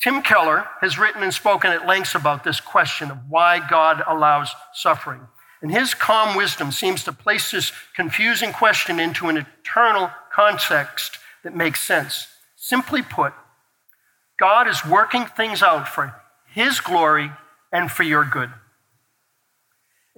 Tim 0.00 0.22
Keller 0.22 0.66
has 0.80 0.98
written 0.98 1.22
and 1.22 1.34
spoken 1.34 1.70
at 1.70 1.86
lengths 1.86 2.14
about 2.14 2.44
this 2.44 2.60
question 2.60 3.10
of 3.10 3.18
why 3.28 3.60
God 3.68 4.02
allows 4.08 4.54
suffering. 4.72 5.20
And 5.60 5.70
his 5.70 5.92
calm 5.92 6.34
wisdom 6.34 6.72
seems 6.72 7.04
to 7.04 7.12
place 7.12 7.50
this 7.50 7.72
confusing 7.94 8.54
question 8.54 8.98
into 8.98 9.28
an 9.28 9.36
eternal 9.36 10.10
context 10.32 11.18
that 11.44 11.54
makes 11.54 11.82
sense. 11.82 12.26
Simply 12.56 13.02
put, 13.02 13.34
God 14.40 14.66
is 14.66 14.86
working 14.86 15.26
things 15.26 15.62
out 15.62 15.88
for 15.88 16.14
His 16.46 16.80
glory 16.80 17.32
and 17.70 17.90
for 17.90 18.02
your 18.02 18.24
good. 18.24 18.50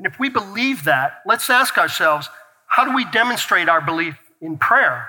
And 0.04 0.12
if 0.12 0.20
we 0.20 0.28
believe 0.28 0.84
that, 0.84 1.22
let's 1.24 1.48
ask 1.48 1.78
ourselves 1.78 2.28
how 2.66 2.84
do 2.84 2.94
we 2.94 3.06
demonstrate 3.06 3.70
our 3.70 3.80
belief 3.80 4.18
in 4.42 4.58
prayer? 4.58 5.08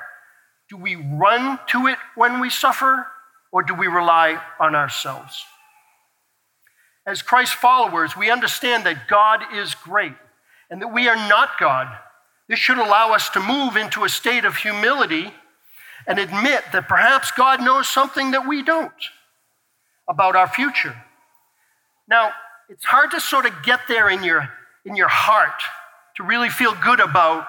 Do 0.69 0.77
we 0.77 0.95
run 0.95 1.59
to 1.67 1.87
it 1.87 1.97
when 2.15 2.39
we 2.39 2.49
suffer, 2.49 3.05
or 3.51 3.61
do 3.61 3.73
we 3.73 3.87
rely 3.87 4.41
on 4.57 4.73
ourselves? 4.73 5.43
As 7.05 7.21
Christ 7.21 7.55
followers, 7.55 8.15
we 8.15 8.31
understand 8.31 8.85
that 8.85 9.07
God 9.09 9.41
is 9.53 9.75
great 9.75 10.13
and 10.69 10.81
that 10.81 10.93
we 10.93 11.09
are 11.09 11.15
not 11.15 11.59
God. 11.59 11.87
This 12.47 12.59
should 12.59 12.77
allow 12.77 13.13
us 13.13 13.29
to 13.31 13.39
move 13.39 13.75
into 13.75 14.05
a 14.05 14.09
state 14.09 14.45
of 14.45 14.55
humility 14.55 15.33
and 16.07 16.19
admit 16.19 16.63
that 16.71 16.87
perhaps 16.87 17.31
God 17.31 17.61
knows 17.61 17.87
something 17.87 18.31
that 18.31 18.47
we 18.47 18.63
don't 18.63 18.91
about 20.07 20.35
our 20.35 20.47
future. 20.47 20.95
Now, 22.07 22.31
it's 22.69 22.85
hard 22.85 23.11
to 23.11 23.19
sort 23.19 23.45
of 23.45 23.61
get 23.63 23.81
there 23.87 24.09
in 24.09 24.23
your, 24.23 24.49
in 24.85 24.95
your 24.95 25.07
heart 25.07 25.61
to 26.17 26.23
really 26.23 26.49
feel 26.49 26.75
good 26.75 26.99
about 26.99 27.47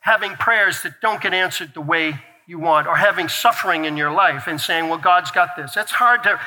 having 0.00 0.32
prayers 0.34 0.82
that 0.82 1.00
don't 1.00 1.20
get 1.20 1.34
answered 1.34 1.72
the 1.74 1.80
way 1.80 2.20
you 2.46 2.58
want 2.58 2.86
or 2.86 2.96
having 2.96 3.28
suffering 3.28 3.84
in 3.84 3.96
your 3.96 4.12
life 4.12 4.46
and 4.46 4.60
saying, 4.60 4.88
well, 4.88 4.98
God's 4.98 5.30
got 5.30 5.56
this. 5.56 5.76
It's 5.76 5.92
hard 5.92 6.22
to 6.22 6.40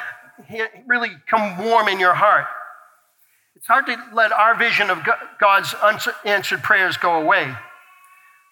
really 0.88 1.12
come 1.30 1.58
warm 1.58 1.88
in 1.88 2.00
your 2.00 2.14
heart. 2.14 2.46
It's 3.56 3.68
hard 3.68 3.86
to 3.88 3.98
let 4.14 4.32
our 4.32 4.56
vision 4.56 4.90
of 4.90 5.08
God's 5.40 5.76
unanswered 5.76 6.64
prayers 6.64 6.98
go 6.98 7.22
away. 7.22 7.54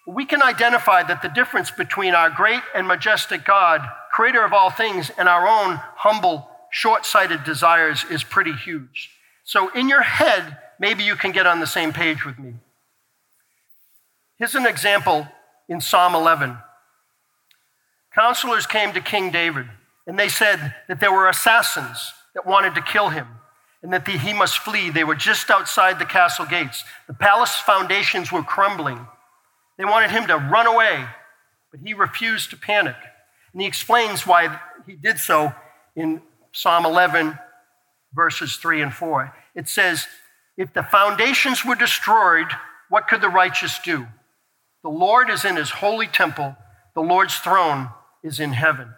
We 0.06 0.24
can 0.24 0.42
identify 0.42 1.02
that 1.02 1.22
the 1.22 1.28
difference 1.28 1.70
between 1.70 2.14
our 2.14 2.30
great 2.30 2.62
and 2.74 2.86
majestic 2.86 3.44
God, 3.44 3.80
creator 4.12 4.44
of 4.44 4.52
all 4.52 4.70
things, 4.70 5.10
and 5.18 5.28
our 5.28 5.48
own 5.48 5.80
humble, 5.96 6.48
short 6.70 7.04
sighted 7.04 7.42
desires 7.42 8.04
is 8.10 8.22
pretty 8.22 8.52
huge. 8.52 9.10
So, 9.42 9.68
in 9.70 9.88
your 9.88 10.02
head, 10.02 10.58
maybe 10.80 11.04
you 11.04 11.14
can 11.14 11.30
get 11.30 11.46
on 11.46 11.60
the 11.60 11.66
same 11.66 11.92
page 11.92 12.24
with 12.24 12.38
me. 12.38 12.54
Here's 14.38 14.56
an 14.56 14.66
example 14.66 15.28
in 15.68 15.80
Psalm 15.80 16.16
11. 16.16 16.56
Counselors 18.12 18.66
came 18.66 18.92
to 18.94 19.00
King 19.00 19.30
David 19.30 19.66
and 20.06 20.18
they 20.18 20.28
said 20.28 20.74
that 20.88 20.98
there 20.98 21.12
were 21.12 21.28
assassins 21.28 22.12
that 22.34 22.46
wanted 22.46 22.74
to 22.74 22.82
kill 22.82 23.10
him 23.10 23.28
and 23.82 23.92
that 23.92 24.08
he 24.08 24.32
must 24.32 24.58
flee. 24.58 24.90
They 24.90 25.04
were 25.04 25.14
just 25.14 25.50
outside 25.50 25.98
the 25.98 26.04
castle 26.04 26.46
gates. 26.46 26.82
The 27.06 27.14
palace 27.14 27.54
foundations 27.56 28.32
were 28.32 28.42
crumbling. 28.42 29.06
They 29.78 29.84
wanted 29.84 30.10
him 30.10 30.26
to 30.26 30.36
run 30.36 30.66
away, 30.66 31.04
but 31.70 31.80
he 31.84 31.94
refused 31.94 32.50
to 32.50 32.56
panic. 32.56 32.96
And 33.52 33.62
he 33.62 33.68
explains 33.68 34.26
why 34.26 34.58
he 34.86 34.94
did 34.94 35.18
so 35.18 35.52
in 35.94 36.22
Psalm 36.52 36.84
11, 36.84 37.38
verses 38.12 38.56
3 38.56 38.82
and 38.82 38.92
4. 38.92 39.34
It 39.54 39.68
says, 39.68 40.06
If 40.56 40.72
the 40.72 40.82
foundations 40.82 41.64
were 41.64 41.74
destroyed, 41.74 42.48
what 42.88 43.08
could 43.08 43.20
the 43.20 43.28
righteous 43.28 43.78
do? 43.78 44.06
The 44.82 44.90
Lord 44.90 45.30
is 45.30 45.44
in 45.44 45.56
his 45.56 45.70
holy 45.70 46.06
temple, 46.06 46.56
the 46.94 47.00
Lord's 47.00 47.36
throne 47.36 47.90
is 48.24 48.40
in 48.40 48.52
heaven. 48.52 48.94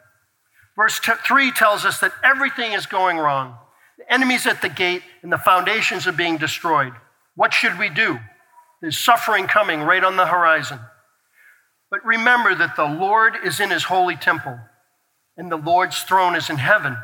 Verse 0.77 0.99
3 0.99 1.53
tells 1.53 1.85
us 1.85 2.01
that 2.01 2.13
everything 2.25 2.73
is 2.73 2.87
going 2.87 3.19
wrong. 3.19 3.57
The 3.99 4.13
enemy's 4.13 4.47
at 4.47 4.63
the 4.63 4.69
gate 4.69 5.03
and 5.23 5.31
the 5.31 5.39
foundations 5.39 6.07
are 6.07 6.13
being 6.13 6.39
destroyed. 6.39 6.95
What 7.35 7.53
should 7.53 7.79
we 7.79 7.89
do? 7.89 8.19
There's 8.81 8.99
suffering 8.99 9.47
coming 9.47 9.81
right 9.81 10.03
on 10.03 10.17
the 10.17 10.27
horizon. 10.27 10.81
But 11.91 12.05
remember 12.05 12.55
that 12.55 12.75
the 12.75 12.87
Lord 12.87 13.35
is 13.45 13.61
in 13.61 13.71
his 13.71 13.85
holy 13.85 14.17
temple 14.17 14.59
and 15.37 15.53
the 15.53 15.57
Lord's 15.57 16.03
throne 16.03 16.35
is 16.35 16.49
in 16.49 16.57
heaven. 16.57 16.97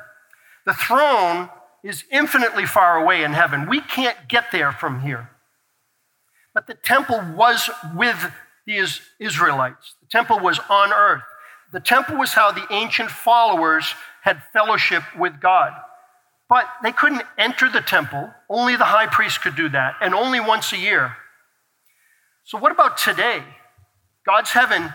The 0.64 0.75
throne 0.75 1.50
is 1.82 2.04
infinitely 2.11 2.66
far 2.66 2.97
away 2.97 3.23
in 3.23 3.32
heaven. 3.32 3.68
We 3.68 3.80
can't 3.80 4.16
get 4.28 4.52
there 4.52 4.73
from 4.73 5.00
here. 5.00 5.30
But 6.54 6.66
the 6.66 6.75
temple 6.75 7.23
was 7.37 7.70
with 7.94 8.32
the 8.66 8.85
Israelites, 9.18 9.94
the 10.00 10.08
temple 10.11 10.40
was 10.40 10.58
on 10.68 10.92
earth. 10.92 11.23
The 11.73 11.80
temple 11.80 12.16
was 12.16 12.32
how 12.32 12.50
the 12.50 12.66
ancient 12.70 13.11
followers 13.11 13.94
had 14.23 14.42
fellowship 14.52 15.02
with 15.18 15.40
God. 15.40 15.73
But 16.49 16.66
they 16.82 16.92
couldn't 16.92 17.23
enter 17.37 17.68
the 17.68 17.82
temple. 17.82 18.30
Only 18.49 18.76
the 18.76 18.85
high 18.85 19.06
priest 19.06 19.42
could 19.42 19.54
do 19.54 19.68
that, 19.68 19.97
and 20.00 20.14
only 20.14 20.40
once 20.40 20.73
a 20.73 20.78
year. 20.78 21.16
So, 22.44 22.56
what 22.56 22.73
about 22.73 22.97
today? 22.97 23.42
God's 24.25 24.50
heaven, 24.50 24.92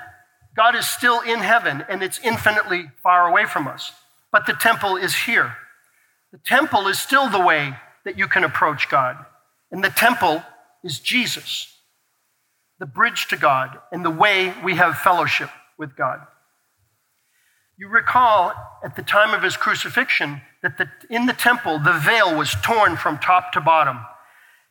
God 0.55 0.75
is 0.75 0.87
still 0.87 1.21
in 1.21 1.39
heaven, 1.39 1.83
and 1.87 2.01
it's 2.01 2.19
infinitely 2.19 2.91
far 3.01 3.27
away 3.27 3.45
from 3.45 3.67
us. 3.67 3.91
But 4.31 4.47
the 4.47 4.53
temple 4.53 4.95
is 4.97 5.15
here. 5.15 5.55
The 6.33 6.39
temple 6.39 6.87
is 6.87 6.99
still 6.99 7.29
the 7.29 7.39
way 7.39 7.75
that 8.05 8.17
you 8.17 8.27
can 8.27 8.43
approach 8.43 8.89
God. 8.89 9.23
And 9.71 9.83
the 9.83 9.91
temple 9.91 10.41
is 10.83 10.99
Jesus, 10.99 11.77
the 12.79 12.87
bridge 12.87 13.27
to 13.27 13.37
God, 13.37 13.77
and 13.91 14.03
the 14.03 14.09
way 14.09 14.51
we 14.63 14.75
have 14.75 14.97
fellowship 14.97 15.51
with 15.77 15.95
God. 15.95 16.21
You 17.77 17.87
recall 17.87 18.51
at 18.83 18.95
the 18.95 19.03
time 19.03 19.35
of 19.35 19.43
his 19.43 19.57
crucifixion 19.57 20.41
that 20.63 20.79
the, 20.79 20.89
in 21.07 21.27
the 21.27 21.33
temple, 21.33 21.77
the 21.77 21.93
veil 21.93 22.35
was 22.35 22.55
torn 22.63 22.97
from 22.97 23.19
top 23.19 23.51
to 23.53 23.61
bottom. 23.61 23.99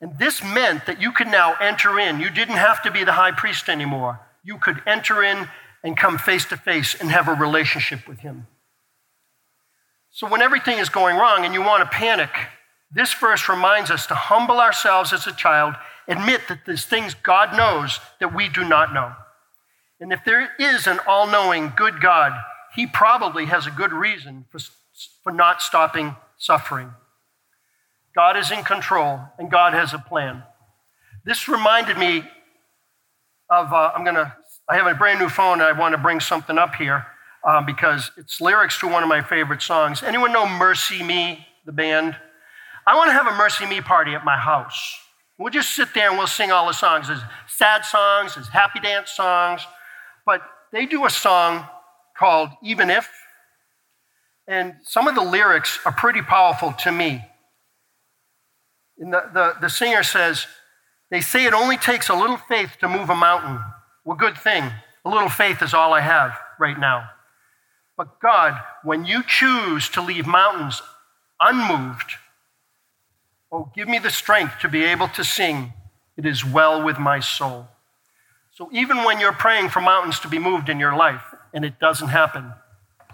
And 0.00 0.18
this 0.18 0.42
meant 0.42 0.86
that 0.86 1.00
you 1.00 1.12
could 1.12 1.28
now 1.28 1.54
enter 1.60 2.00
in. 2.00 2.18
You 2.18 2.30
didn't 2.30 2.56
have 2.56 2.82
to 2.82 2.90
be 2.90 3.04
the 3.04 3.12
high 3.12 3.30
priest 3.30 3.68
anymore. 3.68 4.18
You 4.42 4.58
could 4.58 4.82
enter 4.84 5.22
in 5.22 5.48
and 5.84 5.96
come 5.96 6.18
face 6.18 6.44
to 6.46 6.56
face 6.56 6.96
and 7.00 7.08
have 7.12 7.28
a 7.28 7.34
relationship 7.34 8.08
with 8.08 8.18
him. 8.18 8.48
So, 10.14 10.28
when 10.28 10.42
everything 10.42 10.78
is 10.78 10.90
going 10.90 11.16
wrong 11.16 11.46
and 11.46 11.54
you 11.54 11.62
want 11.62 11.82
to 11.82 11.88
panic, 11.88 12.30
this 12.94 13.14
verse 13.14 13.48
reminds 13.48 13.90
us 13.90 14.06
to 14.08 14.14
humble 14.14 14.60
ourselves 14.60 15.10
as 15.14 15.26
a 15.26 15.32
child, 15.32 15.74
admit 16.06 16.42
that 16.48 16.60
there's 16.66 16.84
things 16.84 17.14
God 17.14 17.56
knows 17.56 17.98
that 18.20 18.34
we 18.34 18.50
do 18.50 18.62
not 18.62 18.92
know. 18.92 19.14
And 20.00 20.12
if 20.12 20.22
there 20.22 20.50
is 20.58 20.86
an 20.86 21.00
all 21.06 21.26
knowing, 21.26 21.72
good 21.74 22.02
God, 22.02 22.32
he 22.74 22.86
probably 22.86 23.46
has 23.46 23.66
a 23.66 23.70
good 23.70 23.92
reason 23.92 24.44
for, 24.50 24.58
for 25.22 25.32
not 25.32 25.62
stopping 25.62 26.16
suffering. 26.36 26.90
God 28.14 28.36
is 28.36 28.50
in 28.50 28.64
control 28.64 29.20
and 29.38 29.50
God 29.50 29.72
has 29.72 29.94
a 29.94 29.98
plan. 29.98 30.42
This 31.24 31.48
reminded 31.48 31.96
me 31.96 32.24
of, 33.48 33.72
uh, 33.72 33.92
I'm 33.94 34.04
going 34.04 34.16
to, 34.16 34.34
I 34.68 34.76
have 34.76 34.86
a 34.86 34.94
brand 34.94 35.20
new 35.20 35.30
phone 35.30 35.60
and 35.60 35.62
I 35.62 35.72
want 35.72 35.92
to 35.94 35.98
bring 35.98 36.20
something 36.20 36.58
up 36.58 36.74
here 36.74 37.06
uh, 37.44 37.62
because 37.62 38.10
it's 38.16 38.40
lyrics 38.40 38.78
to 38.80 38.88
one 38.88 39.02
of 39.02 39.08
my 39.08 39.20
favorite 39.20 39.62
songs. 39.62 40.02
Anyone 40.02 40.32
know 40.32 40.44
MercyMe, 40.44 41.44
the 41.66 41.72
band? 41.72 42.16
I 42.86 42.96
want 42.96 43.08
to 43.08 43.12
have 43.12 43.26
a 43.26 43.30
MercyMe 43.30 43.84
party 43.84 44.14
at 44.14 44.24
my 44.24 44.36
house. 44.36 44.98
We'll 45.38 45.50
just 45.50 45.74
sit 45.74 45.88
there 45.94 46.08
and 46.08 46.18
we'll 46.18 46.26
sing 46.26 46.52
all 46.52 46.66
the 46.66 46.72
songs. 46.72 47.08
There's 47.08 47.22
sad 47.48 47.84
songs, 47.84 48.34
there's 48.34 48.48
happy 48.48 48.80
dance 48.80 49.10
songs, 49.10 49.66
but 50.24 50.42
they 50.72 50.86
do 50.86 51.04
a 51.04 51.10
song 51.10 51.66
called 52.16 52.50
Even 52.62 52.90
If. 52.90 53.08
And 54.46 54.74
some 54.82 55.08
of 55.08 55.14
the 55.14 55.22
lyrics 55.22 55.78
are 55.84 55.92
pretty 55.92 56.22
powerful 56.22 56.72
to 56.80 56.92
me. 56.92 57.24
And 58.98 59.12
the, 59.12 59.30
the, 59.32 59.54
the 59.62 59.68
singer 59.68 60.02
says, 60.02 60.46
They 61.10 61.20
say 61.20 61.44
it 61.44 61.54
only 61.54 61.76
takes 61.76 62.08
a 62.08 62.14
little 62.14 62.36
faith 62.36 62.76
to 62.80 62.88
move 62.88 63.10
a 63.10 63.16
mountain. 63.16 63.60
Well, 64.04 64.16
good 64.16 64.36
thing. 64.36 64.70
A 65.04 65.10
little 65.10 65.28
faith 65.28 65.62
is 65.62 65.74
all 65.74 65.92
I 65.92 66.00
have 66.00 66.36
right 66.58 66.78
now. 66.78 67.08
But 67.96 68.20
God, 68.20 68.60
when 68.82 69.04
you 69.04 69.22
choose 69.22 69.88
to 69.90 70.02
leave 70.02 70.26
mountains 70.26 70.80
unmoved, 71.40 72.12
oh, 73.50 73.70
give 73.74 73.88
me 73.88 73.98
the 73.98 74.10
strength 74.10 74.54
to 74.60 74.68
be 74.68 74.84
able 74.84 75.08
to 75.08 75.24
sing, 75.24 75.72
It 76.16 76.26
is 76.26 76.44
well 76.44 76.82
with 76.82 76.98
my 76.98 77.20
soul. 77.20 77.68
So 78.50 78.68
even 78.72 78.98
when 78.98 79.18
you're 79.18 79.32
praying 79.32 79.70
for 79.70 79.80
mountains 79.80 80.20
to 80.20 80.28
be 80.28 80.38
moved 80.38 80.68
in 80.68 80.78
your 80.78 80.94
life, 80.94 81.22
and 81.52 81.64
it 81.64 81.78
doesn't 81.78 82.08
happen. 82.08 82.52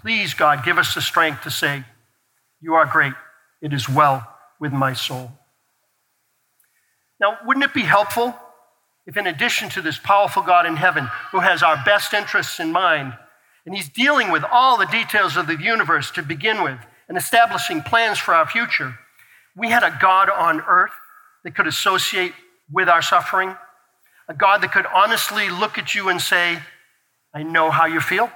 Please, 0.00 0.34
God, 0.34 0.64
give 0.64 0.78
us 0.78 0.94
the 0.94 1.02
strength 1.02 1.42
to 1.42 1.50
say, 1.50 1.84
You 2.60 2.74
are 2.74 2.86
great. 2.86 3.14
It 3.60 3.72
is 3.72 3.88
well 3.88 4.26
with 4.60 4.72
my 4.72 4.92
soul. 4.92 5.32
Now, 7.20 7.38
wouldn't 7.44 7.64
it 7.64 7.74
be 7.74 7.82
helpful 7.82 8.34
if, 9.06 9.16
in 9.16 9.26
addition 9.26 9.68
to 9.70 9.82
this 9.82 9.98
powerful 9.98 10.42
God 10.42 10.66
in 10.66 10.76
heaven 10.76 11.08
who 11.32 11.40
has 11.40 11.62
our 11.62 11.82
best 11.84 12.12
interests 12.12 12.60
in 12.60 12.70
mind, 12.70 13.14
and 13.68 13.76
he's 13.76 13.90
dealing 13.90 14.30
with 14.30 14.44
all 14.50 14.78
the 14.78 14.86
details 14.86 15.36
of 15.36 15.46
the 15.46 15.60
universe 15.60 16.10
to 16.12 16.22
begin 16.22 16.62
with 16.62 16.78
and 17.06 17.18
establishing 17.18 17.82
plans 17.82 18.18
for 18.18 18.32
our 18.32 18.46
future, 18.46 18.94
we 19.54 19.68
had 19.68 19.82
a 19.82 19.94
God 20.00 20.30
on 20.30 20.62
earth 20.62 20.94
that 21.44 21.54
could 21.54 21.66
associate 21.66 22.32
with 22.72 22.88
our 22.88 23.02
suffering, 23.02 23.54
a 24.26 24.32
God 24.32 24.62
that 24.62 24.72
could 24.72 24.86
honestly 24.86 25.50
look 25.50 25.76
at 25.76 25.94
you 25.94 26.08
and 26.08 26.18
say, 26.18 26.62
I 27.34 27.42
know 27.42 27.70
how 27.70 27.84
you 27.84 28.00
feel. 28.00 28.32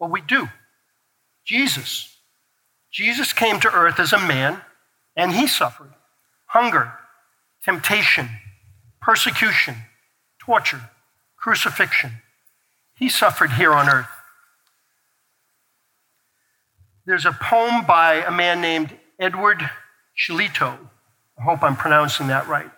Well, 0.00 0.08
we 0.08 0.22
do. 0.22 0.48
Jesus. 1.44 2.16
Jesus 2.90 3.34
came 3.34 3.60
to 3.60 3.70
earth 3.70 4.00
as 4.00 4.14
a 4.14 4.18
man 4.18 4.62
and 5.14 5.32
he 5.32 5.46
suffered 5.46 5.92
hunger, 6.46 6.90
temptation, 7.62 8.30
persecution, 8.98 9.74
torture, 10.38 10.88
crucifixion. 11.36 12.12
He 12.96 13.10
suffered 13.10 13.52
here 13.52 13.74
on 13.74 13.90
earth. 13.90 14.08
There's 17.04 17.26
a 17.26 17.32
poem 17.32 17.84
by 17.84 18.24
a 18.24 18.30
man 18.30 18.60
named 18.60 18.96
Edward 19.18 19.68
Shillito. 20.16 20.78
I 21.38 21.42
hope 21.42 21.62
I'm 21.62 21.76
pronouncing 21.76 22.28
that 22.28 22.46
right. 22.46 22.70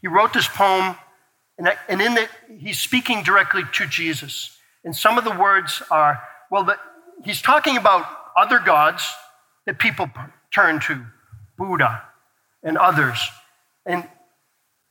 He 0.00 0.08
wrote 0.08 0.32
this 0.32 0.48
poem, 0.48 0.96
and, 1.58 1.68
in 1.88 2.16
it, 2.18 2.28
he's 2.58 2.78
speaking 2.78 3.22
directly 3.22 3.62
to 3.74 3.86
Jesus. 3.86 4.56
And 4.84 4.94
some 4.94 5.16
of 5.16 5.24
the 5.24 5.30
words 5.30 5.82
are, 5.90 6.22
well, 6.50 6.64
the, 6.64 6.76
he's 7.24 7.40
talking 7.40 7.76
about 7.76 8.04
other 8.36 8.58
gods 8.58 9.08
that 9.66 9.78
people 9.78 10.10
turn 10.52 10.80
to, 10.80 11.06
Buddha 11.56 12.02
and 12.62 12.76
others. 12.76 13.18
And 13.86 14.08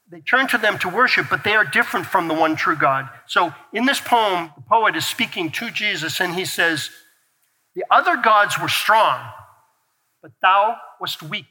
they 0.10 0.22
turn 0.22 0.48
to 0.48 0.58
them 0.58 0.78
to 0.80 0.90
worship, 0.90 1.28
but 1.30 1.44
they 1.44 1.54
are 1.54 1.66
different 1.66 2.06
from 2.06 2.28
the 2.28 2.34
one 2.34 2.56
true 2.56 2.76
God. 2.76 3.10
So 3.28 3.54
in 3.74 3.86
this 3.86 4.00
poem, 4.00 4.52
the 4.56 4.64
poet 4.64 4.96
is 4.96 5.06
speaking 5.06 5.52
to 5.52 5.72
Jesus, 5.72 6.20
and 6.20 6.34
he 6.34 6.46
says, 6.46 6.90
The 7.75 7.86
other 7.90 8.18
gods 8.18 8.60
were 8.60 8.70
strong, 8.70 9.32
but 10.22 10.32
thou 10.42 10.78
wast 11.00 11.24
weak. 11.24 11.46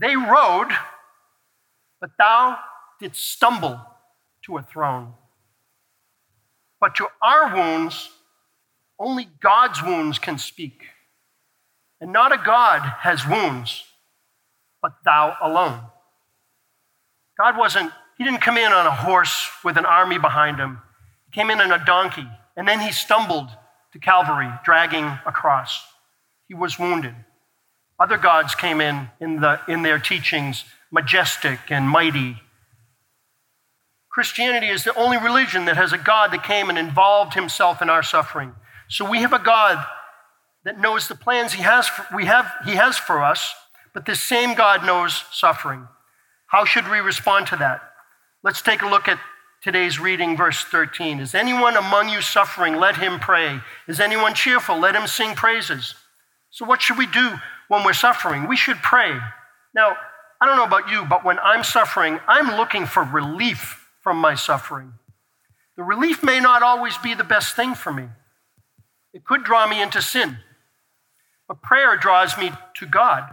They 0.00 0.16
rode, 0.16 0.70
but 2.00 2.10
thou 2.18 2.58
didst 3.00 3.30
stumble 3.32 3.80
to 4.44 4.56
a 4.58 4.62
throne. 4.62 5.14
But 6.80 6.94
to 6.96 7.08
our 7.22 7.54
wounds, 7.54 8.10
only 8.98 9.28
God's 9.40 9.82
wounds 9.82 10.18
can 10.18 10.38
speak. 10.38 10.82
And 12.00 12.12
not 12.12 12.32
a 12.32 12.38
God 12.38 12.80
has 13.00 13.26
wounds, 13.26 13.84
but 14.80 14.92
thou 15.04 15.36
alone. 15.40 15.80
God 17.36 17.56
wasn't, 17.56 17.92
he 18.16 18.24
didn't 18.24 18.40
come 18.40 18.56
in 18.56 18.72
on 18.72 18.86
a 18.86 18.94
horse 18.94 19.48
with 19.64 19.76
an 19.76 19.86
army 19.86 20.18
behind 20.18 20.58
him. 20.58 20.80
He 21.26 21.32
came 21.32 21.50
in 21.50 21.60
on 21.60 21.72
a 21.72 21.84
donkey, 21.84 22.26
and 22.56 22.66
then 22.66 22.80
he 22.80 22.90
stumbled 22.90 23.48
to 23.92 23.98
Calvary, 23.98 24.50
dragging 24.64 25.04
a 25.04 25.32
cross. 25.32 25.82
He 26.46 26.54
was 26.54 26.78
wounded. 26.78 27.14
Other 27.98 28.16
gods 28.16 28.54
came 28.54 28.80
in 28.80 29.08
in, 29.20 29.40
the, 29.40 29.60
in 29.68 29.82
their 29.82 29.98
teachings, 29.98 30.64
majestic 30.90 31.58
and 31.68 31.88
mighty. 31.88 32.36
Christianity 34.10 34.68
is 34.68 34.84
the 34.84 34.94
only 34.94 35.16
religion 35.18 35.64
that 35.66 35.76
has 35.76 35.92
a 35.92 35.98
God 35.98 36.32
that 36.32 36.42
came 36.42 36.68
and 36.68 36.78
involved 36.78 37.34
himself 37.34 37.82
in 37.82 37.90
our 37.90 38.02
suffering. 38.02 38.54
So 38.88 39.08
we 39.08 39.18
have 39.18 39.32
a 39.32 39.38
God 39.38 39.84
that 40.64 40.80
knows 40.80 41.08
the 41.08 41.14
plans 41.14 41.52
he 41.52 41.62
has 41.62 41.88
for, 41.88 42.06
we 42.14 42.26
have, 42.26 42.50
he 42.64 42.74
has 42.74 42.96
for 42.96 43.22
us, 43.22 43.54
but 43.94 44.06
this 44.06 44.20
same 44.20 44.54
God 44.54 44.84
knows 44.84 45.24
suffering. 45.32 45.86
How 46.46 46.64
should 46.64 46.88
we 46.90 46.98
respond 46.98 47.46
to 47.48 47.56
that? 47.56 47.82
Let's 48.42 48.62
take 48.62 48.82
a 48.82 48.88
look 48.88 49.08
at 49.08 49.18
today's 49.62 49.98
reading, 49.98 50.36
verse 50.36 50.62
13. 50.64 51.20
Is 51.20 51.34
anyone 51.34 51.76
among 51.76 52.08
you 52.08 52.22
suffering? 52.22 52.76
Let 52.76 52.96
him 52.96 53.18
pray. 53.18 53.60
Is 53.86 54.00
anyone 54.00 54.34
cheerful? 54.34 54.78
Let 54.78 54.94
him 54.94 55.06
sing 55.06 55.34
praises. 55.34 55.94
So, 56.50 56.64
what 56.64 56.80
should 56.80 56.98
we 56.98 57.06
do 57.06 57.34
when 57.68 57.84
we're 57.84 57.92
suffering? 57.92 58.48
We 58.48 58.56
should 58.56 58.78
pray. 58.78 59.18
Now, 59.74 59.96
I 60.40 60.46
don't 60.46 60.56
know 60.56 60.64
about 60.64 60.90
you, 60.90 61.04
but 61.04 61.24
when 61.24 61.38
I'm 61.40 61.64
suffering, 61.64 62.20
I'm 62.26 62.56
looking 62.56 62.86
for 62.86 63.02
relief 63.02 63.88
from 64.00 64.18
my 64.18 64.34
suffering. 64.34 64.94
The 65.76 65.82
relief 65.82 66.22
may 66.22 66.40
not 66.40 66.62
always 66.62 66.96
be 66.98 67.14
the 67.14 67.24
best 67.24 67.54
thing 67.54 67.74
for 67.74 67.92
me, 67.92 68.08
it 69.12 69.24
could 69.24 69.44
draw 69.44 69.66
me 69.66 69.82
into 69.82 70.02
sin. 70.02 70.38
But 71.46 71.62
prayer 71.62 71.96
draws 71.96 72.36
me 72.36 72.52
to 72.76 72.86
God. 72.86 73.28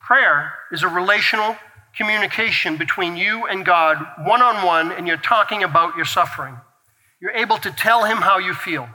Prayer 0.00 0.54
is 0.70 0.84
a 0.84 0.88
relational 0.88 1.56
communication 1.96 2.76
between 2.76 3.16
you 3.16 3.46
and 3.46 3.64
God 3.64 3.98
one 4.24 4.42
on 4.42 4.64
one, 4.64 4.92
and 4.92 5.06
you're 5.06 5.16
talking 5.16 5.62
about 5.62 5.96
your 5.96 6.04
suffering. 6.04 6.56
You're 7.20 7.32
able 7.32 7.58
to 7.58 7.70
tell 7.70 8.04
Him 8.04 8.18
how 8.18 8.38
you 8.38 8.54
feel. 8.54 8.88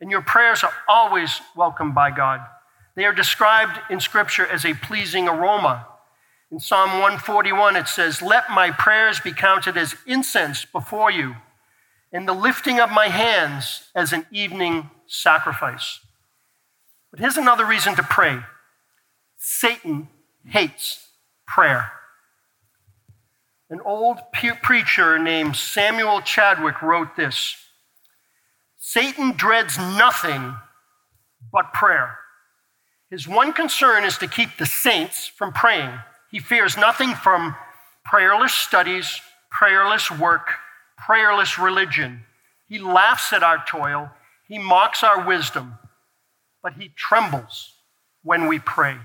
And 0.00 0.10
your 0.10 0.22
prayers 0.22 0.64
are 0.64 0.72
always 0.88 1.40
welcomed 1.54 1.94
by 1.94 2.10
God. 2.10 2.40
They 2.96 3.04
are 3.04 3.12
described 3.12 3.78
in 3.90 4.00
Scripture 4.00 4.46
as 4.46 4.64
a 4.64 4.74
pleasing 4.74 5.28
aroma. 5.28 5.86
In 6.50 6.58
Psalm 6.58 6.90
141, 6.90 7.76
it 7.76 7.86
says, 7.86 8.20
Let 8.20 8.50
my 8.50 8.70
prayers 8.70 9.20
be 9.20 9.32
counted 9.32 9.76
as 9.76 9.94
incense 10.06 10.64
before 10.64 11.10
you, 11.10 11.36
and 12.12 12.26
the 12.26 12.32
lifting 12.32 12.80
of 12.80 12.90
my 12.90 13.06
hands 13.06 13.88
as 13.94 14.12
an 14.12 14.26
evening 14.32 14.90
sacrifice. 15.06 16.00
But 17.10 17.20
here's 17.20 17.36
another 17.36 17.64
reason 17.64 17.94
to 17.96 18.02
pray 18.02 18.40
Satan 19.36 20.08
hates 20.44 21.08
prayer. 21.46 21.92
An 23.70 23.80
old 23.84 24.18
preacher 24.32 25.16
named 25.16 25.54
Samuel 25.54 26.22
Chadwick 26.22 26.82
wrote 26.82 27.14
this 27.16 27.56
Satan 28.76 29.36
dreads 29.36 29.78
nothing 29.78 30.56
but 31.52 31.72
prayer. 31.72 32.18
His 33.10 33.28
one 33.28 33.52
concern 33.52 34.04
is 34.04 34.18
to 34.18 34.26
keep 34.26 34.58
the 34.58 34.66
saints 34.66 35.28
from 35.28 35.52
praying. 35.52 35.92
He 36.32 36.40
fears 36.40 36.76
nothing 36.76 37.14
from 37.14 37.54
prayerless 38.04 38.52
studies, 38.52 39.20
prayerless 39.50 40.10
work, 40.10 40.48
prayerless 40.98 41.56
religion. 41.56 42.24
He 42.68 42.78
laughs 42.80 43.32
at 43.32 43.44
our 43.44 43.64
toil, 43.68 44.10
he 44.48 44.58
mocks 44.58 45.04
our 45.04 45.24
wisdom, 45.24 45.78
but 46.60 46.72
he 46.74 46.90
trembles 46.96 47.74
when 48.22 48.48
we 48.48 48.58
pray. 48.58 48.96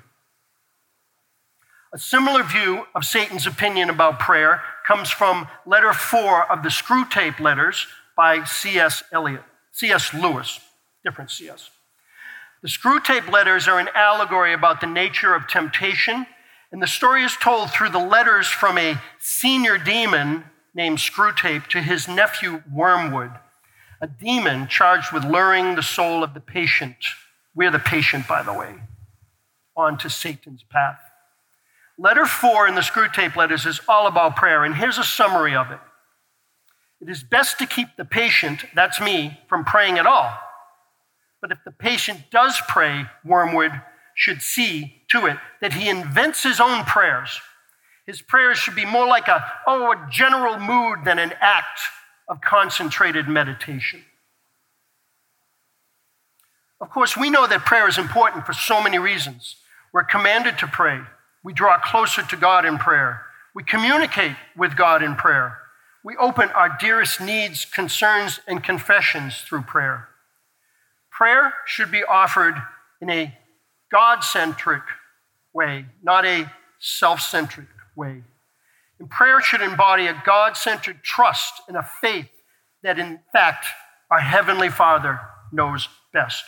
A 1.96 1.98
similar 1.98 2.44
view 2.44 2.88
of 2.94 3.06
Satan's 3.06 3.48
opinion 3.48 3.90
about 3.90 4.20
prayer 4.20 4.62
comes 4.86 5.10
from 5.10 5.48
letter 5.66 5.94
four 5.94 6.44
of 6.52 6.62
the 6.62 6.68
Screwtape 6.68 7.40
letters 7.40 7.88
by 8.18 8.44
C.S. 8.44 9.02
Eliot, 9.14 9.44
C.S. 9.72 10.14
Lewis, 10.14 10.60
different 11.06 11.32
C.S. 11.32 11.70
The 12.62 12.68
Screwtape 12.68 13.32
letters 13.32 13.70
are 13.70 13.80
an 13.80 13.88
allegory 13.96 14.52
about 14.52 14.82
the 14.82 14.88
nature 14.88 15.34
of 15.34 15.48
temptation, 15.48 16.28
and 16.70 16.82
the 16.82 16.88
story 16.88 17.24
is 17.24 17.38
told 17.38 17.72
through 17.72 17.92
the 17.92 17.98
letters 17.98 18.48
from 18.48 18.78
a 18.78 19.00
senior 19.18 19.78
demon 19.78 20.44
named 20.74 20.98
Screwtape 20.98 21.68
to 21.68 21.82
his 21.82 22.10
nephew 22.10 22.62
Wormwood, 22.70 23.32
a 24.02 24.08
demon 24.08 24.68
charged 24.68 25.14
with 25.14 25.24
luring 25.24 25.76
the 25.76 25.82
soul 25.82 26.26
of 26.26 26.34
the 26.34 26.42
patient. 26.42 26.98
We're 27.56 27.72
the 27.72 27.80
patient, 27.80 28.28
by 28.28 28.44
the 28.44 28.54
way, 28.54 28.82
onto 29.78 30.10
Satan's 30.10 30.64
path. 30.70 31.00
Letter 31.98 32.26
four 32.26 32.68
in 32.68 32.76
the 32.76 32.82
Screwtape 32.82 33.36
letters 33.36 33.66
is 33.66 33.80
all 33.88 34.08
about 34.08 34.36
prayer, 34.36 34.64
and 34.64 34.76
here's 34.76 34.98
a 34.98 35.04
summary 35.04 35.56
of 35.56 35.72
it. 35.72 35.80
It 37.02 37.10
is 37.10 37.24
best 37.24 37.58
to 37.60 37.66
keep 37.66 37.96
the 37.98 38.06
patient, 38.06 38.66
that's 38.76 39.00
me, 39.00 39.40
from 39.48 39.64
praying 39.64 39.98
at 39.98 40.06
all. 40.06 40.38
But 41.42 41.52
if 41.52 41.60
the 41.64 41.72
patient 41.72 42.32
does 42.32 42.60
pray, 42.68 43.06
Wormwood 43.24 43.82
should 44.16 44.42
see 44.42 45.04
to 45.10 45.26
it 45.26 45.38
that 45.62 45.74
he 45.74 45.90
invents 45.90 46.44
his 46.44 46.60
own 46.60 46.84
prayers. 46.86 47.40
His 48.06 48.22
prayers 48.22 48.58
should 48.58 48.76
be 48.76 48.86
more 48.86 49.08
like 49.08 49.28
a, 49.28 49.44
oh, 49.68 49.92
a 49.92 50.08
general 50.12 50.58
mood 50.60 51.00
than 51.06 51.20
an 51.20 51.34
act 51.40 51.80
of 52.28 52.42
concentrated 52.42 53.28
meditation. 53.28 54.04
Of 56.82 56.90
course, 56.90 57.16
we 57.16 57.30
know 57.30 57.48
that 57.48 57.66
prayer 57.66 57.88
is 57.88 57.98
important 57.98 58.46
for 58.46 58.54
so 58.54 58.82
many 58.82 58.98
reasons. 58.98 59.56
We're 59.94 60.04
commanded 60.04 60.58
to 60.60 60.68
pray. 60.68 61.02
We 61.46 61.54
draw 61.54 61.78
closer 61.78 62.24
to 62.24 62.36
God 62.36 62.66
in 62.66 62.80
prayer. 62.80 63.22
We 63.54 63.64
communicate 63.64 64.36
with 64.58 64.76
God 64.76 65.04
in 65.04 65.16
prayer. 65.16 65.60
We 66.04 66.18
open 66.18 66.50
our 66.50 66.76
dearest 66.80 67.22
needs, 67.22 67.66
concerns, 67.66 68.40
and 68.48 68.64
confessions 68.64 69.38
through 69.42 69.62
prayer. 69.62 70.10
Prayer 71.12 71.54
should 71.68 71.92
be 71.92 72.04
offered 72.04 72.56
in 73.00 73.12
a 73.12 73.38
God 73.92 74.24
centric 74.24 74.82
way, 75.54 75.86
not 76.02 76.26
a 76.26 76.52
self 76.80 77.22
centric 77.22 77.68
way. 77.96 78.24
And 79.00 79.08
prayer 79.08 79.40
should 79.40 79.62
embody 79.62 80.08
a 80.08 80.20
God 80.26 80.58
centered 80.58 81.04
trust 81.04 81.62
and 81.68 81.78
a 81.78 81.84
faith 81.84 82.30
that, 82.82 82.98
in 82.98 83.20
fact, 83.32 83.68
our 84.10 84.20
Heavenly 84.20 84.70
Father 84.70 85.20
knows 85.52 85.90
best. 86.12 86.44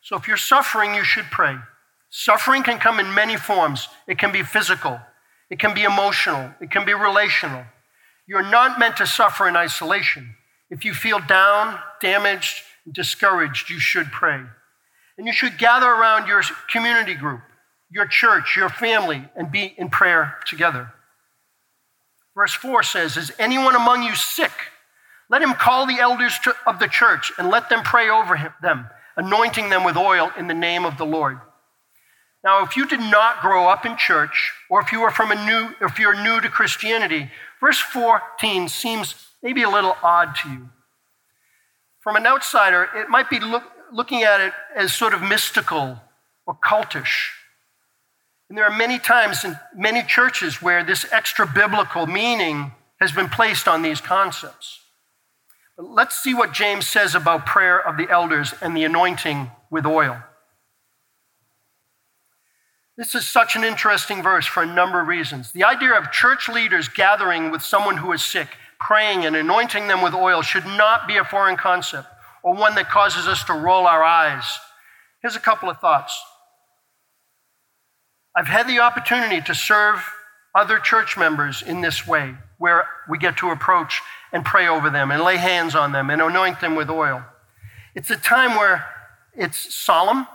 So 0.00 0.14
if 0.14 0.28
you're 0.28 0.36
suffering, 0.36 0.94
you 0.94 1.02
should 1.02 1.26
pray. 1.32 1.56
Suffering 2.10 2.62
can 2.62 2.78
come 2.78 3.00
in 3.00 3.14
many 3.14 3.36
forms. 3.36 3.88
It 4.06 4.18
can 4.18 4.32
be 4.32 4.42
physical, 4.42 5.00
it 5.50 5.58
can 5.58 5.74
be 5.74 5.84
emotional, 5.84 6.52
it 6.60 6.70
can 6.70 6.84
be 6.84 6.94
relational. 6.94 7.64
You're 8.26 8.42
not 8.42 8.78
meant 8.78 8.98
to 8.98 9.06
suffer 9.06 9.48
in 9.48 9.56
isolation. 9.56 10.34
If 10.70 10.84
you 10.84 10.92
feel 10.92 11.18
down, 11.18 11.78
damaged, 12.00 12.62
discouraged, 12.90 13.70
you 13.70 13.78
should 13.78 14.12
pray. 14.12 14.42
And 15.16 15.26
you 15.26 15.32
should 15.32 15.56
gather 15.56 15.88
around 15.88 16.28
your 16.28 16.42
community 16.70 17.14
group, 17.14 17.40
your 17.90 18.06
church, 18.06 18.54
your 18.54 18.68
family, 18.68 19.24
and 19.34 19.50
be 19.50 19.74
in 19.78 19.88
prayer 19.88 20.36
together. 20.46 20.92
Verse 22.34 22.52
4 22.52 22.82
says, 22.82 23.16
Is 23.16 23.32
anyone 23.38 23.74
among 23.74 24.02
you 24.02 24.14
sick? 24.14 24.52
Let 25.30 25.42
him 25.42 25.54
call 25.54 25.86
the 25.86 25.98
elders 25.98 26.38
of 26.66 26.78
the 26.78 26.86
church 26.86 27.32
and 27.38 27.48
let 27.48 27.68
them 27.68 27.82
pray 27.82 28.08
over 28.08 28.36
him, 28.36 28.52
them, 28.62 28.88
anointing 29.16 29.70
them 29.70 29.84
with 29.84 29.96
oil 29.96 30.30
in 30.36 30.46
the 30.46 30.54
name 30.54 30.84
of 30.84 30.98
the 30.98 31.06
Lord. 31.06 31.40
Now, 32.44 32.62
if 32.62 32.76
you 32.76 32.86
did 32.86 33.00
not 33.00 33.40
grow 33.40 33.68
up 33.68 33.84
in 33.84 33.96
church, 33.96 34.52
or 34.70 34.80
if 34.80 34.92
you 34.92 35.02
are 35.02 35.10
from 35.10 35.32
a 35.32 35.46
new, 35.46 35.74
if 35.80 35.98
you're 35.98 36.20
new 36.22 36.40
to 36.40 36.48
Christianity, 36.48 37.30
verse 37.60 37.78
14 37.78 38.68
seems 38.68 39.14
maybe 39.42 39.62
a 39.62 39.70
little 39.70 39.96
odd 40.02 40.34
to 40.42 40.50
you. 40.50 40.68
From 42.00 42.16
an 42.16 42.26
outsider, 42.26 42.88
it 42.94 43.08
might 43.08 43.28
be 43.28 43.40
look, 43.40 43.64
looking 43.92 44.22
at 44.22 44.40
it 44.40 44.52
as 44.76 44.94
sort 44.94 45.14
of 45.14 45.22
mystical 45.22 46.00
or 46.46 46.54
cultish. 46.54 47.30
And 48.48 48.56
there 48.56 48.64
are 48.64 48.76
many 48.76 48.98
times 48.98 49.44
in 49.44 49.58
many 49.74 50.02
churches 50.02 50.62
where 50.62 50.82
this 50.82 51.06
extra 51.12 51.46
biblical 51.46 52.06
meaning 52.06 52.72
has 53.00 53.12
been 53.12 53.28
placed 53.28 53.68
on 53.68 53.82
these 53.82 54.00
concepts. 54.00 54.80
But 55.76 55.90
let's 55.90 56.16
see 56.16 56.34
what 56.34 56.52
James 56.52 56.86
says 56.86 57.14
about 57.14 57.46
prayer 57.46 57.78
of 57.78 57.96
the 57.96 58.08
elders 58.10 58.54
and 58.60 58.76
the 58.76 58.84
anointing 58.84 59.50
with 59.70 59.84
oil. 59.84 60.22
This 62.98 63.14
is 63.14 63.28
such 63.28 63.54
an 63.54 63.62
interesting 63.62 64.24
verse 64.24 64.44
for 64.44 64.64
a 64.64 64.66
number 64.66 65.00
of 65.00 65.06
reasons. 65.06 65.52
The 65.52 65.62
idea 65.62 65.92
of 65.92 66.10
church 66.10 66.48
leaders 66.48 66.88
gathering 66.88 67.52
with 67.52 67.62
someone 67.62 67.98
who 67.98 68.10
is 68.10 68.24
sick, 68.24 68.48
praying 68.80 69.24
and 69.24 69.36
anointing 69.36 69.86
them 69.86 70.02
with 70.02 70.14
oil 70.14 70.42
should 70.42 70.66
not 70.66 71.06
be 71.06 71.16
a 71.16 71.24
foreign 71.24 71.56
concept 71.56 72.08
or 72.42 72.56
one 72.56 72.74
that 72.74 72.90
causes 72.90 73.28
us 73.28 73.44
to 73.44 73.52
roll 73.52 73.86
our 73.86 74.02
eyes. 74.02 74.42
Here's 75.22 75.36
a 75.36 75.40
couple 75.40 75.70
of 75.70 75.78
thoughts. 75.78 76.20
I've 78.34 78.48
had 78.48 78.66
the 78.66 78.80
opportunity 78.80 79.40
to 79.42 79.54
serve 79.54 80.04
other 80.52 80.80
church 80.80 81.16
members 81.16 81.62
in 81.62 81.82
this 81.82 82.04
way, 82.04 82.34
where 82.58 82.84
we 83.08 83.16
get 83.16 83.36
to 83.36 83.50
approach 83.50 84.00
and 84.32 84.44
pray 84.44 84.66
over 84.66 84.90
them 84.90 85.12
and 85.12 85.22
lay 85.22 85.36
hands 85.36 85.76
on 85.76 85.92
them 85.92 86.10
and 86.10 86.20
anoint 86.20 86.60
them 86.60 86.74
with 86.74 86.90
oil. 86.90 87.24
It's 87.94 88.10
a 88.10 88.16
time 88.16 88.56
where 88.56 88.84
it's 89.34 89.72
solemn, 89.72 90.26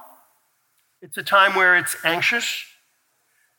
it's 1.04 1.18
a 1.18 1.24
time 1.24 1.56
where 1.56 1.78
it's 1.78 1.96
anxious, 2.04 2.66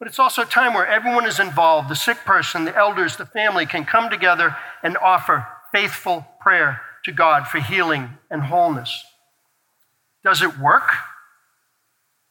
but 0.00 0.08
it's 0.08 0.18
also 0.18 0.42
a 0.42 0.46
time 0.46 0.74
where 0.74 0.86
everyone 0.86 1.26
is 1.26 1.38
involved 1.38 1.88
the 1.88 1.94
sick 1.94 2.18
person, 2.24 2.64
the 2.64 2.76
elders, 2.76 3.16
the 3.16 3.26
family 3.26 3.66
can 3.66 3.84
come 3.84 4.10
together 4.10 4.56
and 4.82 4.96
offer 4.96 5.46
faithful 5.70 6.26
prayer 6.40 6.80
to 7.04 7.12
God 7.12 7.46
for 7.46 7.60
healing 7.60 8.18
and 8.28 8.42
wholeness. 8.42 9.04
Does 10.24 10.42
it 10.42 10.58
work? 10.58 10.90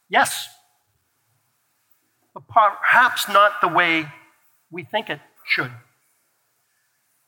Yes 0.09 0.49
but 2.33 2.47
perhaps 2.47 3.29
not 3.29 3.61
the 3.61 3.67
way 3.67 4.07
we 4.71 4.83
think 4.83 5.09
it 5.09 5.19
should. 5.45 5.71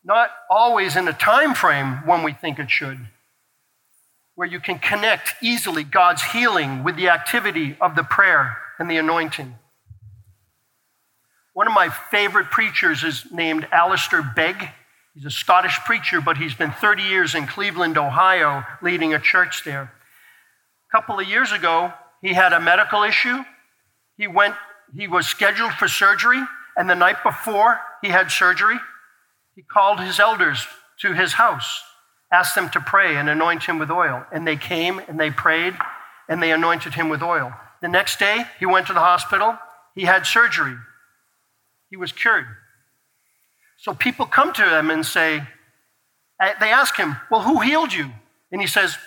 Not 0.04 0.32
always 0.50 0.96
in 0.96 1.06
the 1.06 1.14
time 1.14 1.54
frame 1.54 2.06
when 2.06 2.24
we 2.24 2.34
think 2.34 2.60
it 2.60 2.70
should, 2.70 3.08
where 4.36 4.48
you 4.48 4.60
can 4.60 4.80
connect 4.80 5.36
easily 5.42 5.84
God's 5.84 6.22
healing 6.22 6.84
with 6.84 6.96
the 6.96 7.10
activity 7.10 7.78
of 7.82 7.96
the 7.96 8.04
prayer 8.04 8.58
and 8.78 8.90
the 8.90 8.98
anointing. 8.98 9.56
One 11.54 11.68
of 11.68 11.74
my 11.74 11.90
favorite 11.90 12.52
preachers 12.52 13.04
is 13.04 13.26
named 13.32 13.68
Alistair 13.72 14.22
Begg. 14.22 14.70
He's 15.14 15.26
a 15.26 15.32
Scottish 15.32 15.80
preacher, 15.80 16.20
but 16.20 16.38
he's 16.38 16.54
been 16.54 16.72
30 16.72 17.04
years 17.04 17.34
in 17.34 17.48
Cleveland, 17.48 17.98
Ohio, 17.98 18.66
leading 18.82 19.14
a 19.14 19.20
church 19.20 19.64
there. 19.64 19.84
A 19.84 20.92
couple 20.92 21.18
of 21.18 21.28
years 21.28 21.54
ago, 21.54 21.94
he 22.22 22.34
had 22.34 22.52
a 22.52 22.60
medical 22.60 23.04
issue. 23.04 23.38
He 24.18 24.28
went 24.28 24.56
he 24.96 25.08
was 25.08 25.28
scheduled 25.28 25.74
for 25.74 25.88
surgery, 25.88 26.42
and 26.78 26.90
the 26.90 26.96
night 26.96 27.24
before 27.24 27.80
he 28.02 28.10
had 28.10 28.32
surgery, 28.32 28.78
he 29.56 29.62
called 29.62 30.00
his 30.00 30.20
elders 30.20 30.68
to 31.00 31.14
his 31.14 31.34
house, 31.34 31.82
asked 32.32 32.56
them 32.56 32.70
to 32.72 32.80
pray 32.80 33.16
and 33.16 33.30
anoint 33.30 33.64
him 33.64 33.80
with 33.80 33.90
oil. 33.90 34.26
And 34.32 34.48
they 34.48 34.56
came 34.56 35.00
and 35.00 35.20
they 35.20 35.32
prayed 35.32 35.76
and 36.28 36.42
they 36.42 36.52
anointed 36.52 36.94
him 36.94 37.10
with 37.10 37.22
oil. 37.22 37.54
The 37.82 37.88
next 37.88 38.20
day, 38.20 38.46
he 38.60 38.66
went 38.66 38.88
to 38.88 38.94
the 38.94 39.00
hospital. 39.00 39.58
He 39.94 40.04
had 40.04 40.26
surgery. 40.26 40.76
He 41.90 41.98
was 41.98 42.12
cured. 42.12 42.46
So 43.78 43.94
people 43.94 44.26
come 44.26 44.54
to 44.54 44.78
him 44.78 44.90
and 44.90 45.06
say, 45.06 45.44
eh, 46.42 46.54
they 46.60 46.72
ask 46.72 46.98
him, 46.98 47.18
Well, 47.30 47.42
who 47.42 47.60
healed 47.60 47.94
you? 47.94 48.12
And 48.52 48.62
he 48.62 48.68
says, 48.68 48.98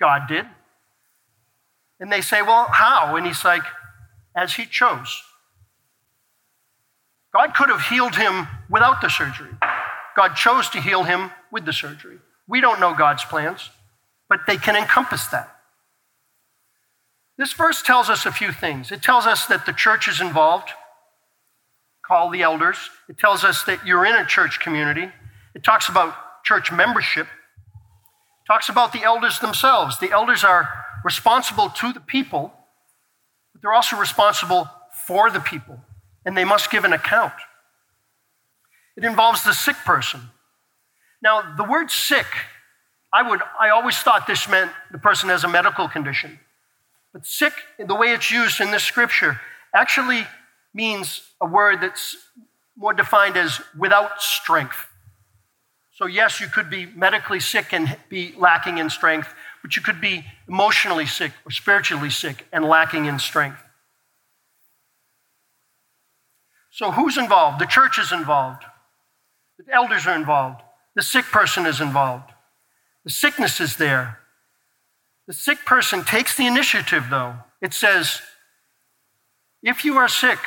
God 0.00 0.22
did. 0.28 0.46
And 2.00 2.12
they 2.12 2.20
say, 2.20 2.42
Well, 2.42 2.66
how? 2.70 3.16
And 3.16 3.26
he's 3.26 3.44
like, 3.44 3.62
as 4.36 4.54
he 4.54 4.66
chose. 4.66 5.22
God 7.34 7.54
could 7.54 7.68
have 7.68 7.82
healed 7.82 8.16
him 8.16 8.46
without 8.70 9.00
the 9.00 9.08
surgery. 9.08 9.50
God 10.16 10.34
chose 10.34 10.68
to 10.70 10.80
heal 10.80 11.04
him 11.04 11.30
with 11.52 11.64
the 11.64 11.72
surgery. 11.72 12.18
We 12.48 12.60
don't 12.60 12.80
know 12.80 12.94
God's 12.94 13.24
plans, 13.24 13.70
but 14.28 14.40
they 14.46 14.56
can 14.56 14.74
encompass 14.74 15.26
that. 15.28 15.54
This 17.36 17.52
verse 17.52 17.82
tells 17.82 18.10
us 18.10 18.26
a 18.26 18.32
few 18.32 18.50
things. 18.50 18.90
It 18.90 19.02
tells 19.02 19.26
us 19.26 19.46
that 19.46 19.66
the 19.66 19.72
church 19.72 20.08
is 20.08 20.20
involved, 20.20 20.70
call 22.04 22.30
the 22.30 22.42
elders. 22.42 22.90
It 23.08 23.18
tells 23.18 23.44
us 23.44 23.62
that 23.64 23.86
you're 23.86 24.04
in 24.04 24.16
a 24.16 24.26
church 24.26 24.58
community. 24.58 25.12
It 25.54 25.62
talks 25.62 25.88
about 25.88 26.42
church 26.44 26.72
membership. 26.72 27.26
It 27.26 28.46
talks 28.46 28.68
about 28.68 28.92
the 28.92 29.04
elders 29.04 29.38
themselves. 29.38 30.00
The 30.00 30.10
elders 30.10 30.42
are 30.42 30.68
responsible 31.04 31.68
to 31.68 31.92
the 31.92 32.00
people 32.00 32.54
but 33.58 33.62
they're 33.62 33.74
also 33.74 33.96
responsible 33.96 34.70
for 34.92 35.30
the 35.30 35.40
people, 35.40 35.80
and 36.24 36.36
they 36.36 36.44
must 36.44 36.70
give 36.70 36.84
an 36.84 36.92
account. 36.92 37.32
It 38.96 39.02
involves 39.02 39.42
the 39.42 39.52
sick 39.52 39.74
person. 39.84 40.30
Now, 41.22 41.54
the 41.56 41.64
word 41.64 41.90
sick, 41.90 42.26
I 43.12 43.28
would 43.28 43.40
I 43.58 43.70
always 43.70 43.96
thought 43.98 44.26
this 44.26 44.48
meant 44.48 44.70
the 44.90 44.98
person 44.98 45.28
has 45.28 45.44
a 45.44 45.48
medical 45.48 45.88
condition. 45.88 46.38
But 47.12 47.26
sick, 47.26 47.54
the 47.78 47.94
way 47.94 48.12
it's 48.12 48.30
used 48.30 48.60
in 48.60 48.70
this 48.70 48.84
scripture, 48.84 49.40
actually 49.74 50.26
means 50.74 51.22
a 51.40 51.46
word 51.46 51.80
that's 51.80 52.16
more 52.76 52.92
defined 52.92 53.36
as 53.36 53.60
without 53.76 54.22
strength. 54.22 54.86
So, 55.92 56.06
yes, 56.06 56.40
you 56.40 56.46
could 56.46 56.70
be 56.70 56.86
medically 56.86 57.40
sick 57.40 57.72
and 57.72 57.96
be 58.08 58.32
lacking 58.36 58.78
in 58.78 58.88
strength, 58.88 59.34
but 59.62 59.74
you 59.74 59.82
could 59.82 60.00
be 60.00 60.24
emotionally 60.46 61.06
sick 61.06 61.32
or 61.44 61.50
spiritually 61.50 62.10
sick 62.10 62.46
and 62.52 62.64
lacking 62.64 63.06
in 63.06 63.18
strength. 63.18 63.60
So, 66.70 66.92
who's 66.92 67.18
involved? 67.18 67.58
The 67.58 67.66
church 67.66 67.98
is 67.98 68.12
involved, 68.12 68.62
the 69.58 69.74
elders 69.74 70.06
are 70.06 70.14
involved, 70.14 70.62
the 70.98 71.04
sick 71.04 71.26
person 71.26 71.64
is 71.64 71.80
involved, 71.80 72.32
the 73.04 73.10
sickness 73.10 73.60
is 73.60 73.76
there. 73.76 74.18
The 75.28 75.32
sick 75.32 75.64
person 75.64 76.02
takes 76.02 76.36
the 76.36 76.44
initiative, 76.44 77.04
though. 77.08 77.36
It 77.62 77.72
says, 77.72 78.20
if 79.62 79.84
you 79.84 79.96
are 79.96 80.08
sick, 80.08 80.40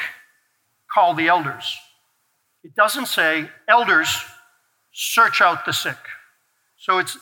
call 0.94 1.14
the 1.14 1.30
elders. 1.30 1.78
It 2.66 2.76
doesn't 2.76 3.06
say, 3.06 3.50
elders, 3.70 4.14
search 4.92 5.40
out 5.40 5.66
the 5.66 5.72
sick. 5.72 5.96
So 6.78 7.00
it's 7.00 7.18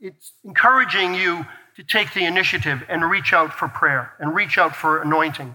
it's 0.00 0.32
encouraging 0.42 1.14
you 1.14 1.44
to 1.76 1.82
take 1.84 2.14
the 2.14 2.24
initiative 2.24 2.84
and 2.88 3.04
reach 3.04 3.34
out 3.34 3.52
for 3.52 3.68
prayer 3.68 4.14
and 4.18 4.34
reach 4.34 4.56
out 4.56 4.74
for 4.74 5.02
anointing. 5.02 5.54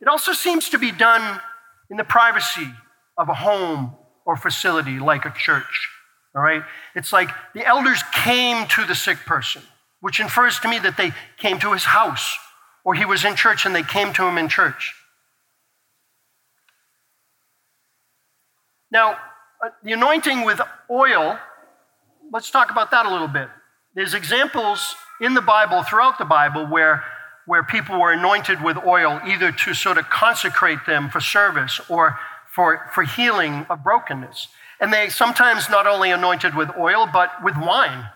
It 0.00 0.08
also 0.08 0.32
seems 0.32 0.70
to 0.70 0.78
be 0.78 0.90
done 0.90 1.38
in 1.90 1.98
the 1.98 2.04
privacy 2.04 2.72
of 3.18 3.28
a 3.28 3.34
home 3.34 3.94
or 4.24 4.36
facility 4.36 4.98
like 4.98 5.24
a 5.24 5.32
church. 5.36 5.88
All 6.34 6.42
right? 6.42 6.62
It's 6.94 7.12
like 7.12 7.28
the 7.54 7.66
elders 7.66 8.02
came 8.12 8.66
to 8.68 8.84
the 8.84 8.94
sick 8.94 9.18
person, 9.26 9.62
which 10.00 10.20
infers 10.20 10.58
to 10.60 10.68
me 10.68 10.78
that 10.78 10.96
they 10.96 11.12
came 11.38 11.58
to 11.60 11.72
his 11.72 11.84
house 11.84 12.36
or 12.84 12.94
he 12.94 13.04
was 13.04 13.24
in 13.24 13.36
church 13.36 13.66
and 13.66 13.74
they 13.74 13.82
came 13.82 14.12
to 14.14 14.24
him 14.24 14.38
in 14.38 14.48
church. 14.48 14.94
Now, 18.90 19.12
uh, 19.64 19.70
the 19.82 19.92
anointing 19.92 20.44
with 20.44 20.60
oil 20.90 21.38
let's 22.32 22.50
talk 22.50 22.70
about 22.70 22.90
that 22.90 23.06
a 23.06 23.10
little 23.10 23.28
bit. 23.28 23.48
There's 23.94 24.14
examples 24.14 24.94
in 25.20 25.34
the 25.34 25.42
Bible, 25.42 25.82
throughout 25.82 26.18
the 26.18 26.24
Bible, 26.24 26.66
where, 26.66 27.04
where 27.46 27.62
people 27.62 28.00
were 28.00 28.12
anointed 28.12 28.62
with 28.62 28.78
oil, 28.78 29.20
either 29.26 29.52
to 29.52 29.74
sort 29.74 29.98
of 29.98 30.08
consecrate 30.08 30.86
them 30.86 31.10
for 31.10 31.20
service 31.20 31.80
or 31.88 32.18
for, 32.52 32.90
for 32.92 33.02
healing 33.02 33.66
of 33.70 33.82
brokenness. 33.82 34.48
And 34.78 34.92
they 34.92 35.08
sometimes 35.08 35.70
not 35.70 35.86
only 35.86 36.10
anointed 36.10 36.54
with 36.54 36.68
oil, 36.78 37.08
but 37.10 37.42
with 37.42 37.56
wine. 37.56 38.06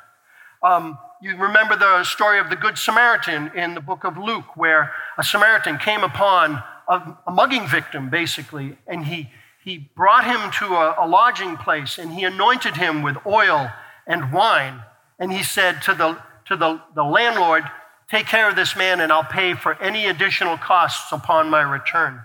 Um, 0.62 0.99
you 1.22 1.37
remember 1.37 1.75
the 1.75 2.05
story 2.05 2.38
of 2.38 2.51
the 2.51 2.57
Good 2.57 2.77
Samaritan 2.77 3.51
in 3.55 3.75
the 3.75 3.81
book 3.81 4.05
of 4.05 4.18
Luke, 4.18 4.55
where 4.57 4.92
a 5.16 5.25
Samaritan 5.25 5.79
came 5.79 6.05
upon 6.05 6.62
a, 6.87 7.16
a 7.27 7.31
mugging 7.31 7.66
victim, 7.66 8.11
basically, 8.11 8.77
and 8.87 9.07
he, 9.07 9.31
he 9.64 9.79
brought 9.96 10.25
him 10.25 10.51
to 10.59 10.75
a, 10.75 10.96
a 10.99 11.09
lodging 11.09 11.57
place 11.57 11.96
and 11.96 12.12
he 12.12 12.25
anointed 12.25 12.77
him 12.77 13.03
with 13.03 13.16
oil 13.25 13.72
and 14.07 14.33
wine. 14.33 14.83
And 15.18 15.33
he 15.33 15.42
said 15.42 15.81
to 15.83 15.94
the, 15.94 16.20
to 16.46 16.57
the, 16.57 16.83
the 16.94 17.05
landlord, 17.05 17.64
Take 18.11 18.27
care 18.27 18.49
of 18.49 18.55
this 18.55 18.77
man, 18.77 19.01
and 19.01 19.11
I'll 19.11 19.25
pay 19.25 19.55
for 19.55 19.75
any 19.83 20.07
additional 20.07 20.57
costs 20.57 21.11
upon 21.11 21.51
my 21.51 21.62
return. 21.62 22.20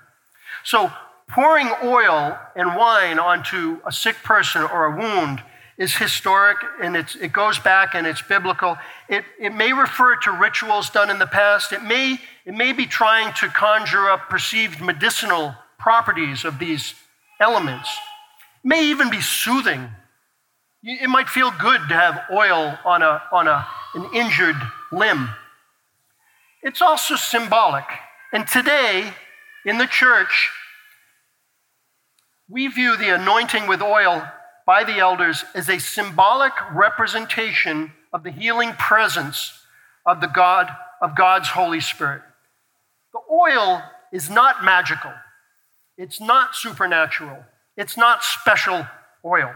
So, 0.64 0.92
pouring 1.32 1.70
oil 1.84 2.38
and 2.56 2.76
wine 2.76 3.20
onto 3.20 3.80
a 3.86 3.92
sick 3.92 4.18
person 4.24 4.62
or 4.62 4.86
a 4.86 4.98
wound 4.98 5.42
is 5.78 5.96
historic 5.96 6.58
and 6.82 6.96
it 6.96 7.32
goes 7.32 7.58
back 7.58 7.96
and 7.96 8.06
it's 8.06 8.22
biblical. 8.22 8.78
It, 9.10 9.24
it 9.40 9.54
may 9.54 9.74
refer 9.74 10.16
to 10.18 10.32
rituals 10.32 10.90
done 10.90 11.10
in 11.10 11.18
the 11.18 11.26
past. 11.26 11.72
It 11.72 11.84
may, 11.84 12.20
it 12.46 12.54
may 12.54 12.74
be 12.74 12.86
trying 12.86 13.34
to 13.36 13.48
conjure 13.48 14.10
up 14.10 14.30
perceived 14.30 14.82
medicinal 14.82 15.56
properties 15.80 16.46
of 16.46 16.60
these 16.60 16.94
elements. 17.40 17.90
It 18.64 18.68
may 18.68 18.86
even 18.86 19.10
be 19.10 19.22
soothing 19.22 19.90
it 20.84 21.10
might 21.10 21.30
feel 21.30 21.52
good 21.60 21.82
to 21.90 21.94
have 21.94 22.24
oil 22.32 22.78
on, 22.84 23.04
a, 23.04 23.22
on 23.32 23.48
a, 23.48 23.68
an 23.94 24.10
injured 24.14 24.56
limb. 24.92 25.30
It's 26.64 26.82
also 26.82 27.16
symbolic. 27.16 27.86
And 28.34 28.48
today, 28.48 29.14
in 29.66 29.78
the 29.78 29.86
church, 29.86 30.50
we 32.52 32.68
view 32.68 32.98
the 32.98 33.16
anointing 33.16 33.66
with 33.66 33.82
oil 33.82 34.30
by 34.66 34.84
the 34.84 35.00
elders 35.00 35.46
as 35.56 35.70
a 35.70 35.80
symbolic 35.80 36.52
representation 36.74 37.94
of 38.12 38.24
the 38.24 38.32
healing 38.32 38.74
presence 38.74 39.64
of 40.06 40.20
the 40.20 40.28
God 40.28 40.70
of 41.02 41.16
God's 41.16 41.48
Holy 41.48 41.80
Spirit. 41.80 42.22
The 43.14 43.22
oil 43.32 43.82
is 44.12 44.30
not 44.30 44.66
magical. 44.66 45.14
It's 45.98 46.20
not 46.20 46.54
supernatural. 46.54 47.46
It's 47.78 47.98
not 47.98 48.22
special 48.22 48.86
oil. 49.24 49.54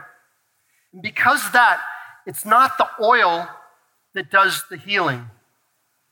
And 0.94 1.02
because 1.02 1.52
that, 1.52 1.82
it's 2.26 2.46
not 2.46 2.78
the 2.78 2.88
oil 3.02 3.50
that 4.14 4.32
does 4.32 4.64
the 4.70 4.78
healing. 4.78 5.30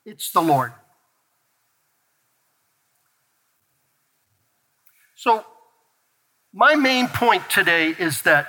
It's 0.06 0.32
the 0.32 0.42
Lord. 0.42 0.74
So, 5.16 5.46
my 6.54 6.76
main 6.76 7.08
point 7.08 7.50
today 7.50 7.96
is 7.98 8.22
that 8.22 8.48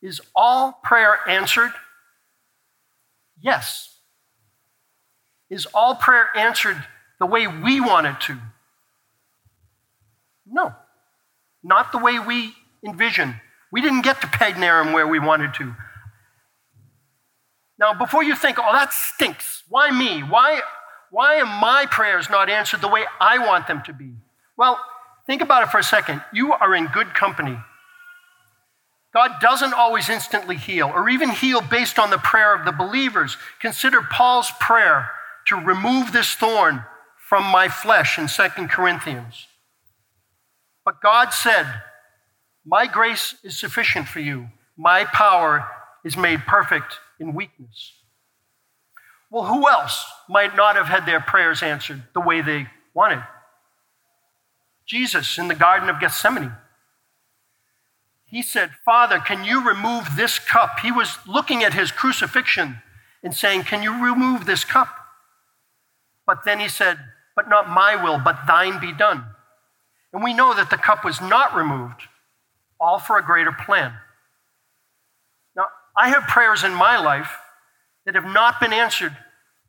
is 0.00 0.20
all 0.34 0.72
prayer 0.82 1.18
answered? 1.28 1.72
Yes. 3.40 3.96
Is 5.50 5.66
all 5.66 5.94
prayer 5.94 6.28
answered 6.34 6.82
the 7.20 7.26
way 7.26 7.46
we 7.46 7.80
want 7.80 8.06
it 8.06 8.20
to? 8.22 8.38
No. 10.46 10.74
Not 11.62 11.92
the 11.92 11.98
way 11.98 12.18
we 12.18 12.54
envision. 12.84 13.36
We 13.70 13.80
didn't 13.80 14.02
get 14.02 14.20
to 14.20 14.28
Aram 14.64 14.92
where 14.92 15.06
we 15.06 15.18
wanted 15.18 15.54
to. 15.54 15.74
Now, 17.78 17.94
before 17.94 18.22
you 18.22 18.34
think, 18.34 18.58
oh, 18.58 18.72
that 18.72 18.92
stinks, 18.92 19.62
why 19.68 19.90
me? 19.90 20.20
Why, 20.20 20.60
why 21.10 21.40
are 21.40 21.46
my 21.46 21.86
prayers 21.90 22.28
not 22.30 22.48
answered 22.48 22.80
the 22.80 22.88
way 22.88 23.04
I 23.20 23.38
want 23.38 23.66
them 23.66 23.82
to 23.86 23.92
be? 23.92 24.14
Well, 24.56 24.78
Think 25.32 25.40
about 25.40 25.62
it 25.62 25.70
for 25.70 25.78
a 25.78 25.82
second. 25.82 26.22
You 26.30 26.52
are 26.52 26.74
in 26.74 26.88
good 26.88 27.14
company. 27.14 27.56
God 29.14 29.40
doesn't 29.40 29.72
always 29.72 30.10
instantly 30.10 30.56
heal 30.56 30.92
or 30.94 31.08
even 31.08 31.30
heal 31.30 31.62
based 31.62 31.98
on 31.98 32.10
the 32.10 32.18
prayer 32.18 32.54
of 32.54 32.66
the 32.66 32.70
believers. 32.70 33.38
Consider 33.58 34.02
Paul's 34.02 34.50
prayer 34.60 35.10
to 35.46 35.56
remove 35.56 36.12
this 36.12 36.34
thorn 36.34 36.84
from 37.30 37.44
my 37.44 37.70
flesh 37.70 38.18
in 38.18 38.26
2 38.28 38.68
Corinthians. 38.68 39.46
But 40.84 41.00
God 41.00 41.30
said, 41.30 41.80
My 42.66 42.86
grace 42.86 43.34
is 43.42 43.58
sufficient 43.58 44.08
for 44.08 44.20
you. 44.20 44.50
My 44.76 45.06
power 45.06 45.66
is 46.04 46.14
made 46.14 46.40
perfect 46.40 46.98
in 47.18 47.32
weakness. 47.32 47.94
Well, 49.30 49.44
who 49.44 49.66
else 49.66 50.04
might 50.28 50.54
not 50.54 50.76
have 50.76 50.88
had 50.88 51.06
their 51.06 51.20
prayers 51.20 51.62
answered 51.62 52.02
the 52.12 52.20
way 52.20 52.42
they 52.42 52.66
wanted? 52.92 53.22
Jesus 54.92 55.38
in 55.38 55.48
the 55.48 55.54
Garden 55.54 55.88
of 55.88 56.00
Gethsemane. 56.00 56.52
He 58.26 58.42
said, 58.42 58.72
Father, 58.84 59.18
can 59.20 59.42
you 59.42 59.66
remove 59.66 60.16
this 60.16 60.38
cup? 60.38 60.80
He 60.80 60.92
was 60.92 61.16
looking 61.26 61.64
at 61.64 61.72
his 61.72 61.90
crucifixion 61.90 62.82
and 63.22 63.34
saying, 63.34 63.62
Can 63.62 63.82
you 63.82 64.04
remove 64.04 64.44
this 64.44 64.64
cup? 64.64 64.94
But 66.26 66.44
then 66.44 66.60
he 66.60 66.68
said, 66.68 66.98
But 67.34 67.48
not 67.48 67.70
my 67.70 68.04
will, 68.04 68.18
but 68.18 68.46
thine 68.46 68.80
be 68.80 68.92
done. 68.92 69.24
And 70.12 70.22
we 70.22 70.34
know 70.34 70.52
that 70.52 70.68
the 70.68 70.76
cup 70.76 71.06
was 71.06 71.22
not 71.22 71.56
removed, 71.56 72.02
all 72.78 72.98
for 72.98 73.16
a 73.16 73.24
greater 73.24 73.52
plan. 73.52 73.94
Now, 75.56 75.68
I 75.96 76.10
have 76.10 76.24
prayers 76.24 76.64
in 76.64 76.74
my 76.74 77.02
life 77.02 77.34
that 78.04 78.14
have 78.14 78.26
not 78.26 78.60
been 78.60 78.74
answered 78.74 79.16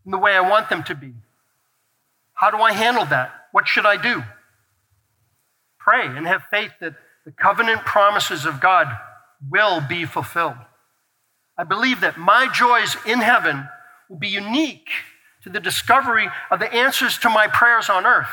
in 0.04 0.12
the 0.12 0.18
way 0.18 0.34
I 0.34 0.42
want 0.42 0.68
them 0.68 0.84
to 0.84 0.96
be. 0.96 1.14
How 2.34 2.52
do 2.52 2.58
I 2.58 2.74
handle 2.74 3.06
that? 3.06 3.32
What 3.54 3.70
should 3.70 3.86
I 3.86 3.96
do? 3.96 4.22
Pray 5.84 6.06
and 6.06 6.26
have 6.26 6.44
faith 6.50 6.72
that 6.80 6.96
the 7.26 7.32
covenant 7.32 7.82
promises 7.86 8.46
of 8.46 8.62
God 8.62 8.88
will 9.50 9.82
be 9.82 10.06
fulfilled. 10.06 10.56
I 11.58 11.64
believe 11.64 12.02
that 12.02 12.18
my 12.18 12.48
joys 12.54 12.96
in 13.06 13.20
heaven 13.20 13.68
will 14.10 14.18
be 14.18 14.30
unique 14.30 14.90
to 15.44 15.50
the 15.50 15.60
discovery 15.60 16.30
of 16.50 16.60
the 16.60 16.74
answers 16.74 17.18
to 17.20 17.30
my 17.30 17.48
prayers 17.48 17.90
on 17.90 18.06
earth 18.06 18.30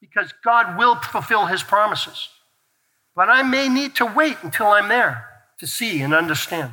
because 0.00 0.32
God 0.42 0.78
will 0.78 0.96
fulfill 0.96 1.46
his 1.46 1.62
promises. 1.62 2.28
But 3.14 3.28
I 3.28 3.42
may 3.42 3.68
need 3.68 3.94
to 3.96 4.06
wait 4.06 4.38
until 4.42 4.68
I'm 4.68 4.88
there 4.88 5.26
to 5.58 5.66
see 5.66 6.00
and 6.00 6.14
understand. 6.14 6.72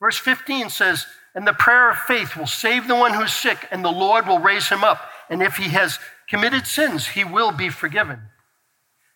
Verse 0.00 0.18
15 0.18 0.70
says, 0.70 1.06
And 1.34 1.46
the 1.46 1.52
prayer 1.52 1.90
of 1.90 1.98
faith 1.98 2.36
will 2.36 2.46
save 2.46 2.88
the 2.88 2.96
one 2.96 3.14
who's 3.14 3.32
sick, 3.32 3.68
and 3.70 3.84
the 3.84 3.92
Lord 3.92 4.26
will 4.26 4.40
raise 4.40 4.68
him 4.68 4.82
up. 4.82 5.10
And 5.28 5.42
if 5.42 5.56
he 5.56 5.68
has 5.68 5.98
committed 6.30 6.66
sins, 6.66 7.08
he 7.08 7.24
will 7.24 7.52
be 7.52 7.68
forgiven. 7.68 8.20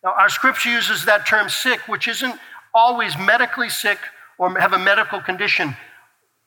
Now, 0.02 0.12
our 0.12 0.28
scripture 0.28 0.70
uses 0.70 1.06
that 1.06 1.26
term 1.26 1.48
sick, 1.48 1.88
which 1.88 2.08
isn't 2.08 2.38
always 2.74 3.16
medically 3.16 3.70
sick 3.70 3.98
or 4.36 4.58
have 4.58 4.72
a 4.72 4.78
medical 4.78 5.20
condition 5.20 5.76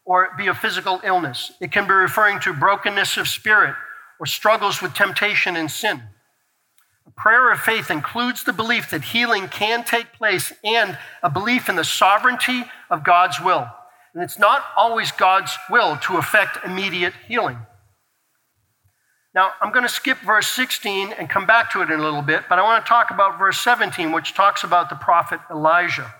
or 0.05 0.29
be 0.37 0.47
a 0.47 0.53
physical 0.53 1.01
illness. 1.03 1.53
It 1.59 1.71
can 1.71 1.87
be 1.87 1.93
referring 1.93 2.39
to 2.41 2.53
brokenness 2.53 3.17
of 3.17 3.27
spirit 3.27 3.75
or 4.19 4.25
struggles 4.25 4.81
with 4.81 4.93
temptation 4.93 5.55
and 5.55 5.71
sin. 5.71 6.03
A 7.07 7.11
prayer 7.11 7.51
of 7.51 7.59
faith 7.59 7.89
includes 7.89 8.43
the 8.43 8.53
belief 8.53 8.89
that 8.91 9.03
healing 9.05 9.47
can 9.47 9.83
take 9.83 10.13
place 10.13 10.51
and 10.63 10.97
a 11.23 11.29
belief 11.29 11.69
in 11.69 11.77
the 11.77 11.83
sovereignty 11.83 12.65
of 12.89 13.03
God's 13.03 13.39
will. 13.41 13.67
And 14.13 14.23
it's 14.23 14.37
not 14.37 14.63
always 14.75 15.11
God's 15.11 15.57
will 15.69 15.97
to 15.97 16.17
effect 16.17 16.57
immediate 16.65 17.13
healing. 17.27 17.57
Now, 19.37 19.51
I'm 19.61 19.71
going 19.71 19.85
to 19.85 19.89
skip 19.89 20.17
verse 20.21 20.47
16 20.47 21.13
and 21.13 21.29
come 21.29 21.45
back 21.45 21.71
to 21.73 21.83
it 21.83 21.91
in 21.91 21.99
a 21.99 22.03
little 22.03 22.23
bit, 22.23 22.45
but 22.49 22.57
I 22.57 22.63
want 22.63 22.83
to 22.83 22.89
talk 22.89 23.11
about 23.11 23.37
verse 23.37 23.59
17, 23.59 24.11
which 24.11 24.33
talks 24.33 24.63
about 24.63 24.89
the 24.89 24.95
prophet 24.95 25.39
Elijah. 25.51 26.11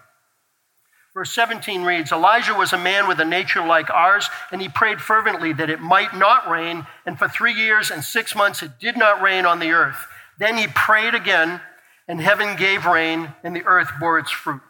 Verse 1.15 1.34
17 1.34 1.82
reads 1.82 2.12
Elijah 2.12 2.53
was 2.53 2.73
a 2.73 2.77
man 2.77 3.08
with 3.08 3.19
a 3.19 3.25
nature 3.25 3.65
like 3.65 3.89
ours, 3.89 4.30
and 4.51 4.62
he 4.62 4.69
prayed 4.69 5.01
fervently 5.01 5.51
that 5.53 5.71
it 5.71 5.80
might 5.80 6.15
not 6.15 6.47
rain, 6.47 6.86
and 7.08 7.17
for 7.17 7.27
three 7.27 7.53
years 7.53 7.89
and 7.89 8.03
six 8.03 8.36
months 8.36 8.62
it 8.62 8.77
did 8.80 8.95
not 8.95 9.19
rain 9.19 9.47
on 9.47 9.58
the 9.58 9.71
earth. 9.71 10.06
Then 10.38 10.56
he 10.56 10.67
prayed 10.67 11.15
again, 11.15 11.60
and 12.08 12.21
heaven 12.21 12.56
gave 12.56 12.86
rain, 12.86 13.34
and 13.43 13.56
the 13.56 13.65
earth 13.65 13.89
bore 13.99 14.19
its 14.19 14.30
fruit. 14.30 14.62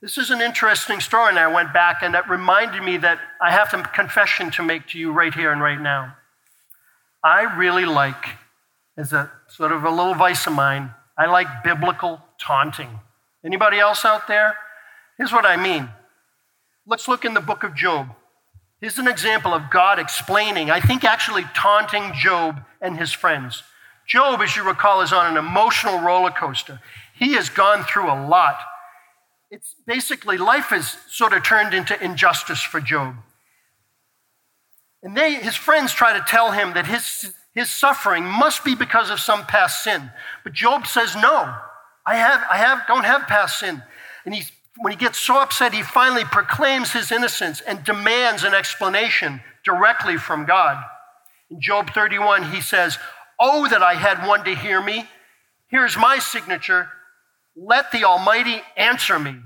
This 0.00 0.18
is 0.18 0.30
an 0.30 0.40
interesting 0.40 1.00
story, 1.00 1.30
and 1.30 1.38
I 1.40 1.52
went 1.52 1.74
back, 1.74 1.96
and 2.00 2.14
that 2.14 2.30
reminded 2.30 2.84
me 2.84 2.96
that 2.98 3.18
I 3.42 3.50
have 3.50 3.74
a 3.74 3.82
confession 3.82 4.52
to 4.52 4.62
make 4.62 4.86
to 4.90 5.00
you 5.00 5.10
right 5.10 5.34
here 5.34 5.50
and 5.50 5.60
right 5.60 5.80
now. 5.80 6.14
I 7.24 7.56
really 7.56 7.86
like, 7.86 8.36
as 8.98 9.14
a 9.14 9.32
sort 9.48 9.72
of 9.72 9.82
a 9.82 9.90
little 9.90 10.14
vice 10.14 10.46
of 10.46 10.52
mine, 10.52 10.90
I 11.16 11.24
like 11.24 11.64
biblical 11.64 12.20
taunting. 12.38 13.00
Anybody 13.42 13.78
else 13.78 14.04
out 14.04 14.28
there? 14.28 14.56
Here's 15.16 15.32
what 15.32 15.46
I 15.46 15.56
mean. 15.56 15.88
Let's 16.86 17.08
look 17.08 17.24
in 17.24 17.32
the 17.32 17.40
book 17.40 17.62
of 17.62 17.74
Job. 17.74 18.08
Here's 18.78 18.98
an 18.98 19.08
example 19.08 19.54
of 19.54 19.70
God 19.70 19.98
explaining, 19.98 20.70
I 20.70 20.80
think 20.80 21.02
actually 21.02 21.44
taunting 21.54 22.12
Job 22.12 22.60
and 22.82 22.98
his 22.98 23.12
friends. 23.12 23.62
Job, 24.06 24.42
as 24.42 24.54
you 24.54 24.62
recall, 24.62 25.00
is 25.00 25.14
on 25.14 25.26
an 25.30 25.38
emotional 25.38 26.00
roller 26.00 26.30
coaster. 26.30 26.78
He 27.14 27.32
has 27.34 27.48
gone 27.48 27.84
through 27.84 28.12
a 28.12 28.26
lot. 28.26 28.58
It's 29.50 29.76
basically 29.86 30.36
life 30.36 30.66
has 30.66 30.98
sort 31.08 31.32
of 31.32 31.42
turned 31.42 31.72
into 31.72 31.98
injustice 32.04 32.60
for 32.60 32.80
Job. 32.80 33.14
And 35.04 35.14
they, 35.14 35.34
his 35.34 35.54
friends 35.54 35.92
try 35.92 36.18
to 36.18 36.24
tell 36.26 36.50
him 36.50 36.72
that 36.72 36.86
his, 36.86 37.32
his 37.54 37.70
suffering 37.70 38.24
must 38.24 38.64
be 38.64 38.74
because 38.74 39.10
of 39.10 39.20
some 39.20 39.44
past 39.44 39.84
sin. 39.84 40.10
But 40.42 40.54
Job 40.54 40.86
says, 40.86 41.14
No, 41.14 41.54
I 42.06 42.16
have, 42.16 42.42
I 42.50 42.56
have, 42.56 42.86
don't 42.88 43.04
have 43.04 43.28
past 43.28 43.60
sin. 43.60 43.82
And 44.24 44.34
he, 44.34 44.44
when 44.78 44.92
he 44.92 44.98
gets 44.98 45.18
so 45.18 45.38
upset, 45.38 45.74
he 45.74 45.82
finally 45.82 46.24
proclaims 46.24 46.92
his 46.92 47.12
innocence 47.12 47.60
and 47.60 47.84
demands 47.84 48.44
an 48.44 48.54
explanation 48.54 49.42
directly 49.62 50.16
from 50.16 50.46
God. 50.46 50.82
In 51.50 51.60
Job 51.60 51.92
31, 51.92 52.50
he 52.50 52.62
says, 52.62 52.98
Oh, 53.38 53.68
that 53.68 53.82
I 53.82 53.94
had 53.94 54.26
one 54.26 54.42
to 54.44 54.54
hear 54.54 54.82
me. 54.82 55.06
Here's 55.68 55.98
my 55.98 56.18
signature. 56.18 56.88
Let 57.54 57.92
the 57.92 58.04
Almighty 58.04 58.62
answer 58.76 59.18
me. 59.18 59.36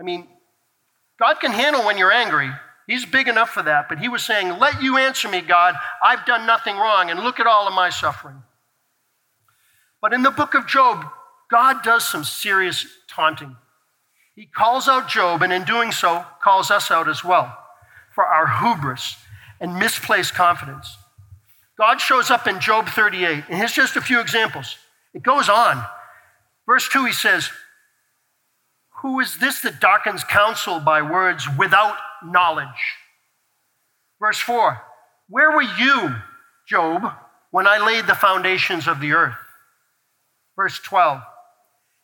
I 0.00 0.02
mean, 0.02 0.26
God 1.18 1.34
can 1.40 1.52
handle 1.52 1.84
when 1.84 1.98
you're 1.98 2.12
angry, 2.12 2.50
He's 2.86 3.04
big 3.04 3.26
enough 3.26 3.50
for 3.50 3.62
that, 3.64 3.88
but 3.88 3.98
he 3.98 4.08
was 4.08 4.22
saying, 4.22 4.58
Let 4.58 4.80
you 4.80 4.96
answer 4.96 5.28
me, 5.28 5.40
God. 5.40 5.74
I've 6.02 6.24
done 6.24 6.46
nothing 6.46 6.76
wrong, 6.76 7.10
and 7.10 7.20
look 7.20 7.40
at 7.40 7.46
all 7.46 7.66
of 7.66 7.74
my 7.74 7.90
suffering. 7.90 8.42
But 10.00 10.12
in 10.12 10.22
the 10.22 10.30
book 10.30 10.54
of 10.54 10.66
Job, 10.66 11.04
God 11.50 11.82
does 11.82 12.08
some 12.08 12.22
serious 12.22 12.86
taunting. 13.08 13.56
He 14.36 14.46
calls 14.46 14.86
out 14.86 15.08
Job, 15.08 15.42
and 15.42 15.52
in 15.52 15.64
doing 15.64 15.90
so, 15.90 16.24
calls 16.42 16.70
us 16.70 16.90
out 16.90 17.08
as 17.08 17.24
well 17.24 17.56
for 18.14 18.24
our 18.24 18.46
hubris 18.46 19.16
and 19.60 19.78
misplaced 19.78 20.34
confidence. 20.34 20.96
God 21.78 22.00
shows 22.00 22.30
up 22.30 22.46
in 22.46 22.60
Job 22.60 22.88
38, 22.88 23.44
and 23.48 23.58
here's 23.58 23.72
just 23.72 23.96
a 23.96 24.00
few 24.00 24.20
examples. 24.20 24.76
It 25.12 25.22
goes 25.22 25.48
on. 25.48 25.84
Verse 26.66 26.88
2, 26.88 27.04
he 27.04 27.12
says, 27.12 27.50
Who 29.02 29.20
is 29.20 29.38
this 29.38 29.60
that 29.60 29.80
darkens 29.80 30.24
counsel 30.24 30.80
by 30.80 31.02
words 31.02 31.46
without 31.58 31.96
knowledge. 32.24 32.96
Verse 34.20 34.38
4 34.38 34.82
Where 35.28 35.52
were 35.52 35.62
you, 35.62 36.16
Job, 36.68 37.12
when 37.50 37.66
I 37.66 37.84
laid 37.84 38.06
the 38.06 38.14
foundations 38.14 38.86
of 38.86 39.00
the 39.00 39.12
earth? 39.12 39.36
Verse 40.56 40.78
12 40.80 41.22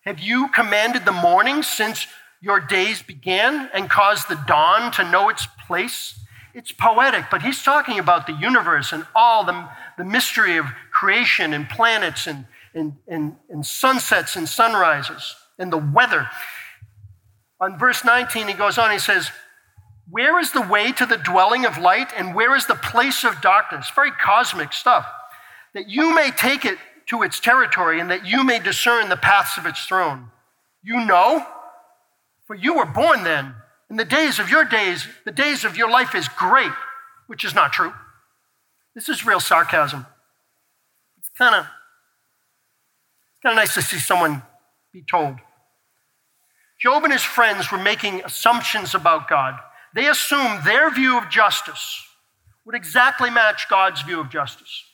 Have 0.04 0.20
you 0.20 0.48
commanded 0.48 1.04
the 1.04 1.12
morning 1.12 1.62
since 1.62 2.06
your 2.40 2.60
days 2.60 3.02
began 3.02 3.70
and 3.72 3.88
caused 3.88 4.28
the 4.28 4.42
dawn 4.46 4.90
to 4.92 5.10
know 5.10 5.28
its 5.28 5.46
place? 5.66 6.18
It's 6.54 6.72
poetic, 6.72 7.26
but 7.30 7.40
he's 7.40 7.62
talking 7.62 7.98
about 7.98 8.26
the 8.26 8.34
universe 8.34 8.92
and 8.92 9.06
all 9.14 9.42
the, 9.42 9.68
the 9.96 10.04
mystery 10.04 10.58
of 10.58 10.66
creation 10.90 11.54
and 11.54 11.66
planets 11.66 12.26
and, 12.26 12.44
and, 12.74 12.96
and, 13.08 13.36
and 13.48 13.64
sunsets 13.64 14.36
and 14.36 14.46
sunrises 14.46 15.34
and 15.58 15.72
the 15.72 15.78
weather. 15.78 16.28
On 17.62 17.78
verse 17.78 18.04
19, 18.04 18.48
he 18.48 18.54
goes 18.54 18.76
on, 18.76 18.90
he 18.90 18.98
says, 18.98 19.30
Where 20.10 20.40
is 20.40 20.50
the 20.50 20.66
way 20.66 20.90
to 20.90 21.06
the 21.06 21.16
dwelling 21.16 21.64
of 21.64 21.78
light 21.78 22.12
and 22.16 22.34
where 22.34 22.56
is 22.56 22.66
the 22.66 22.74
place 22.74 23.22
of 23.22 23.40
darkness? 23.40 23.88
Very 23.94 24.10
cosmic 24.10 24.72
stuff. 24.72 25.06
That 25.72 25.88
you 25.88 26.12
may 26.12 26.32
take 26.32 26.64
it 26.64 26.76
to 27.06 27.22
its 27.22 27.38
territory 27.38 28.00
and 28.00 28.10
that 28.10 28.26
you 28.26 28.42
may 28.42 28.58
discern 28.58 29.08
the 29.08 29.16
paths 29.16 29.56
of 29.58 29.64
its 29.64 29.86
throne. 29.86 30.32
You 30.82 31.04
know, 31.06 31.46
for 32.48 32.56
you 32.56 32.74
were 32.74 32.84
born 32.84 33.22
then. 33.22 33.54
In 33.88 33.96
the 33.96 34.04
days 34.04 34.40
of 34.40 34.50
your 34.50 34.64
days, 34.64 35.06
the 35.24 35.30
days 35.30 35.64
of 35.64 35.76
your 35.76 35.88
life 35.88 36.16
is 36.16 36.26
great, 36.26 36.72
which 37.28 37.44
is 37.44 37.54
not 37.54 37.72
true. 37.72 37.92
This 38.96 39.08
is 39.08 39.24
real 39.24 39.40
sarcasm. 39.40 40.04
It's 41.16 41.30
kind 41.38 41.54
of 41.54 41.66
kind 43.40 43.52
of 43.52 43.56
nice 43.56 43.74
to 43.74 43.82
see 43.82 43.98
someone 43.98 44.42
be 44.92 45.04
told. 45.08 45.36
Job 46.82 47.04
and 47.04 47.12
his 47.12 47.22
friends 47.22 47.70
were 47.70 47.78
making 47.78 48.22
assumptions 48.24 48.94
about 48.94 49.28
God. 49.28 49.56
They 49.94 50.08
assumed 50.08 50.64
their 50.64 50.90
view 50.90 51.16
of 51.16 51.30
justice 51.30 52.04
would 52.64 52.74
exactly 52.74 53.30
match 53.30 53.68
God's 53.68 54.02
view 54.02 54.18
of 54.18 54.30
justice, 54.30 54.84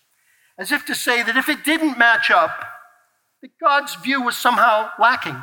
as 0.59 0.71
if 0.71 0.85
to 0.87 0.95
say 0.95 1.23
that 1.23 1.37
if 1.37 1.49
it 1.49 1.65
didn't 1.65 1.99
match 1.99 2.31
up, 2.31 2.65
that 3.41 3.51
God's 3.59 3.95
view 3.95 4.23
was 4.23 4.37
somehow 4.37 4.91
lacking. 4.99 5.43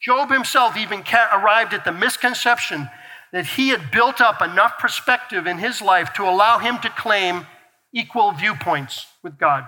Job 0.00 0.30
himself 0.30 0.76
even 0.76 1.04
arrived 1.32 1.72
at 1.72 1.84
the 1.84 1.92
misconception 1.92 2.90
that 3.32 3.46
he 3.46 3.68
had 3.68 3.90
built 3.90 4.20
up 4.20 4.42
enough 4.42 4.78
perspective 4.78 5.46
in 5.46 5.58
his 5.58 5.80
life 5.80 6.12
to 6.14 6.24
allow 6.24 6.58
him 6.58 6.78
to 6.80 6.90
claim 6.90 7.46
equal 7.94 8.32
viewpoints 8.32 9.06
with 9.22 9.38
God. 9.38 9.64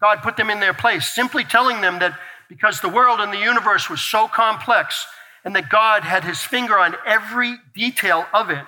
God 0.00 0.22
put 0.22 0.36
them 0.36 0.50
in 0.50 0.60
their 0.60 0.74
place, 0.74 1.08
simply 1.08 1.44
telling 1.44 1.80
them 1.80 1.98
that 1.98 2.18
because 2.48 2.80
the 2.80 2.88
world 2.88 3.20
and 3.20 3.32
the 3.32 3.38
universe 3.38 3.90
was 3.90 4.00
so 4.00 4.28
complex 4.28 5.06
and 5.44 5.54
that 5.54 5.68
God 5.68 6.02
had 6.02 6.24
his 6.24 6.40
finger 6.40 6.78
on 6.78 6.96
every 7.06 7.56
detail 7.74 8.26
of 8.34 8.50
it, 8.50 8.64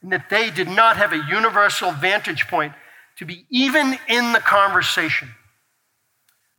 and 0.00 0.12
that 0.12 0.30
they 0.30 0.50
did 0.50 0.68
not 0.68 0.96
have 0.96 1.12
a 1.12 1.26
universal 1.28 1.90
vantage 1.90 2.46
point 2.46 2.72
to 3.16 3.24
be 3.24 3.44
even 3.50 3.98
in 4.08 4.32
the 4.32 4.38
conversation. 4.38 5.28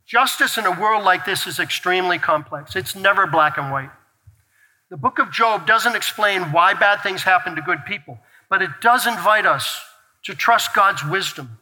Justice 0.06 0.58
in 0.58 0.66
a 0.66 0.80
world 0.80 1.06
like 1.06 1.26
this 1.26 1.48
is 1.48 1.58
extremely 1.58 2.20
complex. 2.20 2.76
It's 2.76 2.96
never 2.96 3.26
black 3.26 3.58
and 3.58 3.72
white. 3.72 3.92
The 4.90 4.98
book 4.98 5.20
of 5.20 5.32
Job 5.32 5.66
doesn't 5.66 5.96
explain 5.96 6.52
why 6.52 6.74
bad 6.74 7.02
things 7.02 7.24
happen 7.24 7.56
to 7.56 7.62
good 7.62 7.86
people, 7.86 8.20
but 8.50 8.62
it 8.62 8.72
does 8.82 9.08
invite 9.08 9.46
us 9.46 9.82
to 10.24 10.36
trust 10.36 10.76
God's 10.76 11.04
wisdom 11.06 11.60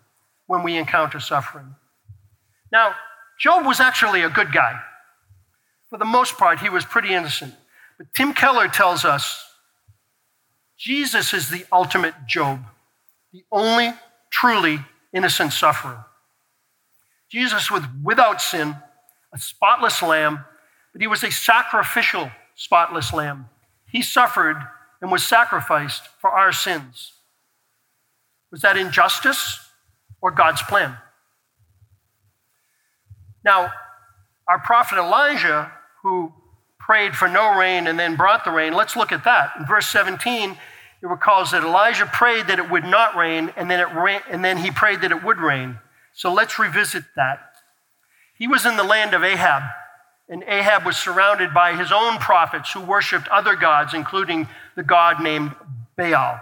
when 0.47 0.63
we 0.63 0.77
encounter 0.77 1.19
suffering. 1.19 1.75
Now, 2.71 2.95
Job 3.39 3.67
was 3.67 3.79
actually 3.79 4.23
a 4.23 4.29
good 4.29 4.51
guy. 4.51 4.81
For 5.89 5.97
the 5.97 6.05
most 6.05 6.37
part, 6.37 6.59
he 6.59 6.69
was 6.69 6.85
pretty 6.85 7.13
innocent. 7.13 7.53
But 7.97 8.13
Tim 8.13 8.33
Keller 8.33 8.67
tells 8.67 9.03
us 9.03 9.43
Jesus 10.77 11.33
is 11.33 11.49
the 11.49 11.65
ultimate 11.71 12.13
Job, 12.27 12.63
the 13.33 13.43
only 13.51 13.93
truly 14.29 14.79
innocent 15.11 15.51
sufferer. 15.51 16.05
Jesus 17.29 17.69
was 17.69 17.83
without 18.03 18.41
sin, 18.41 18.75
a 19.33 19.37
spotless 19.37 20.01
lamb, 20.01 20.45
but 20.93 21.01
he 21.01 21.07
was 21.07 21.23
a 21.23 21.31
sacrificial 21.31 22.31
spotless 22.55 23.13
lamb. 23.13 23.49
He 23.91 24.01
suffered 24.01 24.57
and 25.01 25.11
was 25.11 25.25
sacrificed 25.25 26.03
for 26.19 26.29
our 26.29 26.51
sins. 26.51 27.13
Was 28.51 28.61
that 28.61 28.77
injustice 28.77 29.59
or 30.21 30.31
God's 30.31 30.61
plan? 30.61 30.97
Now, 33.43 33.71
our 34.47 34.59
prophet 34.59 34.97
Elijah 34.97 35.71
who 36.03 36.33
prayed 36.79 37.15
for 37.15 37.27
no 37.27 37.55
rain 37.57 37.87
and 37.87 37.99
then 37.99 38.15
brought 38.15 38.45
the 38.45 38.51
rain. 38.51 38.73
Let's 38.73 38.95
look 38.95 39.11
at 39.11 39.23
that. 39.25 39.51
In 39.59 39.65
verse 39.65 39.87
17, 39.87 40.51
it 41.01 41.07
recalls 41.07 41.51
that 41.51 41.63
Elijah 41.63 42.05
prayed 42.05 42.47
that 42.47 42.59
it 42.59 42.69
would 42.69 42.83
not 42.83 43.15
rain, 43.15 43.53
and 43.55 43.69
then, 43.69 43.79
it 43.79 43.93
ran, 43.93 44.21
and 44.29 44.43
then 44.43 44.57
he 44.57 44.71
prayed 44.71 45.01
that 45.01 45.11
it 45.11 45.23
would 45.23 45.37
rain. 45.37 45.77
So 46.13 46.33
let's 46.33 46.59
revisit 46.59 47.03
that. 47.15 47.39
He 48.37 48.47
was 48.47 48.65
in 48.65 48.75
the 48.75 48.83
land 48.83 49.13
of 49.13 49.23
Ahab, 49.23 49.63
and 50.27 50.43
Ahab 50.43 50.85
was 50.85 50.97
surrounded 50.97 51.53
by 51.53 51.75
his 51.75 51.91
own 51.91 52.17
prophets 52.17 52.71
who 52.71 52.81
worshiped 52.81 53.27
other 53.29 53.55
gods, 53.55 53.93
including 53.93 54.47
the 54.75 54.83
god 54.83 55.21
named 55.21 55.53
Baal. 55.95 56.39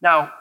Now, 0.00 0.32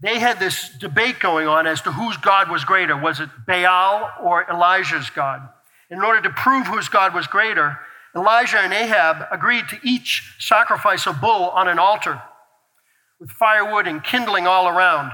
they 0.00 0.18
had 0.18 0.38
this 0.38 0.70
debate 0.78 1.20
going 1.20 1.46
on 1.46 1.66
as 1.66 1.82
to 1.82 1.92
whose 1.92 2.16
God 2.16 2.50
was 2.50 2.64
greater. 2.64 2.96
Was 2.96 3.20
it 3.20 3.28
Baal 3.46 4.10
or 4.22 4.48
Elijah's 4.50 5.10
God? 5.10 5.46
In 5.90 6.02
order 6.02 6.20
to 6.22 6.30
prove 6.30 6.66
whose 6.66 6.88
God 6.88 7.14
was 7.14 7.26
greater, 7.26 7.78
Elijah 8.14 8.58
and 8.58 8.72
Ahab 8.72 9.26
agreed 9.30 9.68
to 9.68 9.78
each 9.82 10.34
sacrifice 10.38 11.06
a 11.06 11.12
bull 11.12 11.50
on 11.50 11.68
an 11.68 11.78
altar 11.78 12.20
with 13.20 13.30
firewood 13.30 13.86
and 13.86 14.02
kindling 14.02 14.46
all 14.46 14.68
around. 14.68 15.12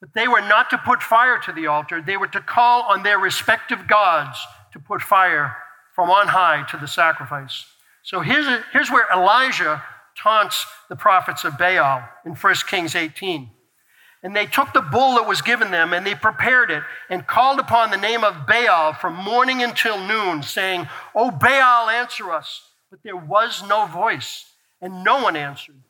But 0.00 0.14
they 0.14 0.28
were 0.28 0.40
not 0.40 0.70
to 0.70 0.78
put 0.78 1.02
fire 1.02 1.38
to 1.40 1.52
the 1.52 1.66
altar, 1.66 2.02
they 2.02 2.16
were 2.16 2.26
to 2.28 2.40
call 2.40 2.82
on 2.82 3.02
their 3.02 3.18
respective 3.18 3.86
gods 3.86 4.38
to 4.72 4.78
put 4.78 5.02
fire 5.02 5.56
from 5.94 6.10
on 6.10 6.28
high 6.28 6.66
to 6.70 6.76
the 6.76 6.88
sacrifice. 6.88 7.64
So 8.02 8.20
here's, 8.20 8.46
here's 8.72 8.90
where 8.90 9.06
Elijah 9.12 9.82
taunts 10.16 10.66
the 10.88 10.96
prophets 10.96 11.44
of 11.44 11.58
Baal 11.58 12.02
in 12.24 12.34
1 12.34 12.54
Kings 12.68 12.94
18. 12.94 13.50
And 14.26 14.34
they 14.34 14.46
took 14.46 14.72
the 14.72 14.80
bull 14.80 15.14
that 15.14 15.28
was 15.28 15.40
given 15.40 15.70
them 15.70 15.92
and 15.92 16.04
they 16.04 16.16
prepared 16.16 16.72
it 16.72 16.82
and 17.08 17.24
called 17.24 17.60
upon 17.60 17.92
the 17.92 17.96
name 17.96 18.24
of 18.24 18.44
Baal 18.44 18.92
from 18.92 19.14
morning 19.14 19.62
until 19.62 20.04
noon, 20.04 20.42
saying, 20.42 20.88
O 21.14 21.30
Baal, 21.30 21.88
answer 21.88 22.32
us. 22.32 22.72
But 22.90 23.04
there 23.04 23.14
was 23.14 23.62
no 23.68 23.86
voice, 23.86 24.44
and 24.80 25.04
no 25.04 25.22
one 25.22 25.36
answered. 25.36 25.80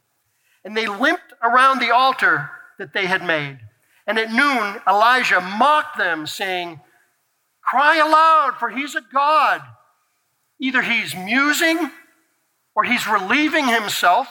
And 0.66 0.76
they 0.76 0.86
limped 0.86 1.32
around 1.42 1.78
the 1.78 1.94
altar 1.94 2.50
that 2.78 2.92
they 2.92 3.06
had 3.06 3.24
made. 3.24 3.58
And 4.06 4.18
at 4.18 4.30
noon, 4.30 4.82
Elijah 4.86 5.40
mocked 5.40 5.96
them, 5.96 6.26
saying, 6.26 6.78
Cry 7.62 7.96
aloud, 7.96 8.56
for 8.58 8.68
he's 8.68 8.94
a 8.94 9.00
God. 9.00 9.62
Either 10.60 10.82
he's 10.82 11.14
musing, 11.14 11.90
or 12.74 12.84
he's 12.84 13.08
relieving 13.08 13.66
himself, 13.66 14.28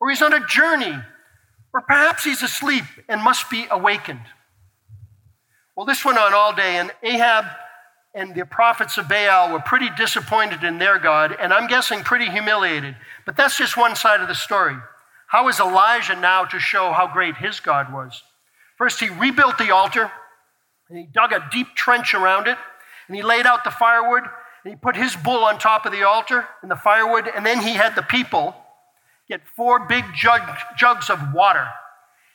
or 0.00 0.10
he's 0.10 0.22
on 0.22 0.32
a 0.32 0.46
journey 0.46 1.02
or 1.74 1.80
perhaps 1.80 2.24
he's 2.24 2.42
asleep 2.42 2.84
and 3.08 3.20
must 3.20 3.50
be 3.50 3.66
awakened. 3.70 4.24
Well, 5.76 5.84
this 5.84 6.04
went 6.04 6.18
on 6.18 6.32
all 6.32 6.54
day, 6.54 6.76
and 6.76 6.92
Ahab 7.02 7.46
and 8.14 8.32
the 8.32 8.46
prophets 8.46 8.96
of 8.96 9.08
Baal 9.08 9.52
were 9.52 9.60
pretty 9.60 9.90
disappointed 9.98 10.62
in 10.62 10.78
their 10.78 11.00
God, 11.00 11.36
and 11.38 11.52
I'm 11.52 11.66
guessing 11.66 12.04
pretty 12.04 12.30
humiliated. 12.30 12.94
But 13.26 13.36
that's 13.36 13.58
just 13.58 13.76
one 13.76 13.96
side 13.96 14.20
of 14.20 14.28
the 14.28 14.36
story. 14.36 14.76
How 15.26 15.48
is 15.48 15.58
Elijah 15.58 16.14
now 16.14 16.44
to 16.44 16.60
show 16.60 16.92
how 16.92 17.12
great 17.12 17.36
his 17.36 17.58
God 17.58 17.92
was? 17.92 18.22
First, 18.78 19.00
he 19.00 19.08
rebuilt 19.08 19.58
the 19.58 19.74
altar, 19.74 20.12
and 20.88 20.96
he 20.96 21.08
dug 21.12 21.32
a 21.32 21.44
deep 21.50 21.74
trench 21.74 22.14
around 22.14 22.46
it, 22.46 22.56
and 23.08 23.16
he 23.16 23.22
laid 23.22 23.46
out 23.46 23.64
the 23.64 23.70
firewood, 23.72 24.22
and 24.64 24.72
he 24.72 24.76
put 24.76 24.94
his 24.94 25.16
bull 25.16 25.42
on 25.42 25.58
top 25.58 25.86
of 25.86 25.90
the 25.90 26.04
altar 26.04 26.46
and 26.62 26.70
the 26.70 26.76
firewood, 26.76 27.28
and 27.34 27.44
then 27.44 27.60
he 27.60 27.74
had 27.74 27.96
the 27.96 28.02
people 28.02 28.54
get 29.28 29.40
four 29.56 29.86
big 29.86 30.04
jug, 30.14 30.42
jugs 30.76 31.10
of 31.10 31.18
water. 31.34 31.66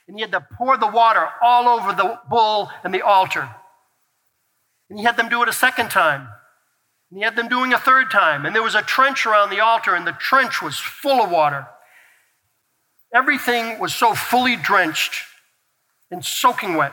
And 0.08 0.16
he 0.16 0.22
had 0.22 0.32
to 0.32 0.46
pour 0.56 0.76
the 0.76 0.88
water 0.88 1.28
all 1.42 1.68
over 1.68 1.92
the 1.92 2.18
bull 2.28 2.70
and 2.82 2.92
the 2.92 3.02
altar. 3.02 3.48
And 4.88 4.98
he 4.98 5.04
had 5.04 5.16
them 5.16 5.28
do 5.28 5.42
it 5.42 5.48
a 5.48 5.52
second 5.52 5.90
time. 5.90 6.28
And 7.10 7.18
he 7.18 7.24
had 7.24 7.36
them 7.36 7.48
doing 7.48 7.72
a 7.72 7.78
third 7.78 8.10
time. 8.10 8.44
And 8.44 8.54
there 8.54 8.62
was 8.62 8.74
a 8.74 8.82
trench 8.82 9.24
around 9.24 9.50
the 9.50 9.60
altar, 9.60 9.94
and 9.94 10.06
the 10.06 10.12
trench 10.12 10.60
was 10.60 10.78
full 10.78 11.22
of 11.22 11.30
water. 11.30 11.66
Everything 13.14 13.78
was 13.78 13.94
so 13.94 14.14
fully 14.14 14.56
drenched 14.56 15.24
and 16.10 16.24
soaking 16.24 16.74
wet. 16.74 16.92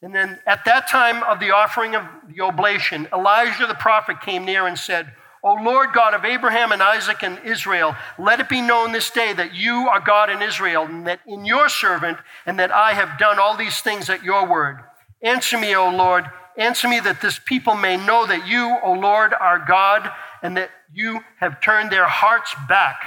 And 0.00 0.14
then 0.14 0.38
at 0.46 0.64
that 0.64 0.88
time 0.88 1.22
of 1.24 1.40
the 1.40 1.50
offering 1.50 1.94
of 1.94 2.04
the 2.28 2.42
oblation, 2.42 3.08
Elijah 3.12 3.66
the 3.66 3.74
prophet 3.74 4.20
came 4.20 4.44
near 4.44 4.66
and 4.66 4.78
said, 4.78 5.12
O 5.42 5.54
Lord 5.54 5.92
God 5.92 6.14
of 6.14 6.24
Abraham 6.24 6.72
and 6.72 6.82
Isaac 6.82 7.22
and 7.22 7.38
Israel, 7.44 7.94
let 8.18 8.40
it 8.40 8.48
be 8.48 8.60
known 8.60 8.92
this 8.92 9.10
day 9.10 9.32
that 9.32 9.54
you 9.54 9.88
are 9.88 10.00
God 10.00 10.30
in 10.30 10.42
Israel, 10.42 10.84
and 10.84 11.06
that 11.06 11.20
in 11.26 11.44
your 11.44 11.68
servant, 11.68 12.18
and 12.44 12.58
that 12.58 12.72
I 12.72 12.94
have 12.94 13.18
done 13.18 13.38
all 13.38 13.56
these 13.56 13.80
things 13.80 14.10
at 14.10 14.24
your 14.24 14.46
word. 14.46 14.80
Answer 15.22 15.58
me, 15.58 15.74
O 15.76 15.90
Lord, 15.90 16.24
answer 16.56 16.88
me 16.88 17.00
that 17.00 17.20
this 17.20 17.40
people 17.44 17.74
may 17.74 17.96
know 17.96 18.26
that 18.26 18.48
you, 18.48 18.78
O 18.82 18.92
Lord, 18.92 19.32
are 19.32 19.64
God, 19.64 20.10
and 20.42 20.56
that 20.56 20.70
you 20.92 21.20
have 21.38 21.60
turned 21.60 21.90
their 21.90 22.08
hearts 22.08 22.54
back. 22.68 23.00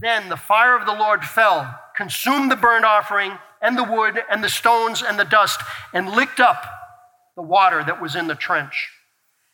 Then 0.00 0.28
the 0.28 0.36
fire 0.36 0.76
of 0.76 0.86
the 0.86 0.94
Lord 0.94 1.24
fell, 1.24 1.78
consumed 1.96 2.50
the 2.50 2.56
burnt 2.56 2.84
offering 2.84 3.38
and 3.60 3.78
the 3.78 3.84
wood 3.84 4.20
and 4.28 4.42
the 4.42 4.48
stones 4.48 5.02
and 5.02 5.18
the 5.18 5.24
dust, 5.24 5.60
and 5.92 6.10
licked 6.10 6.40
up 6.40 6.64
the 7.36 7.42
water 7.42 7.84
that 7.84 8.02
was 8.02 8.16
in 8.16 8.26
the 8.26 8.34
trench. 8.34 8.90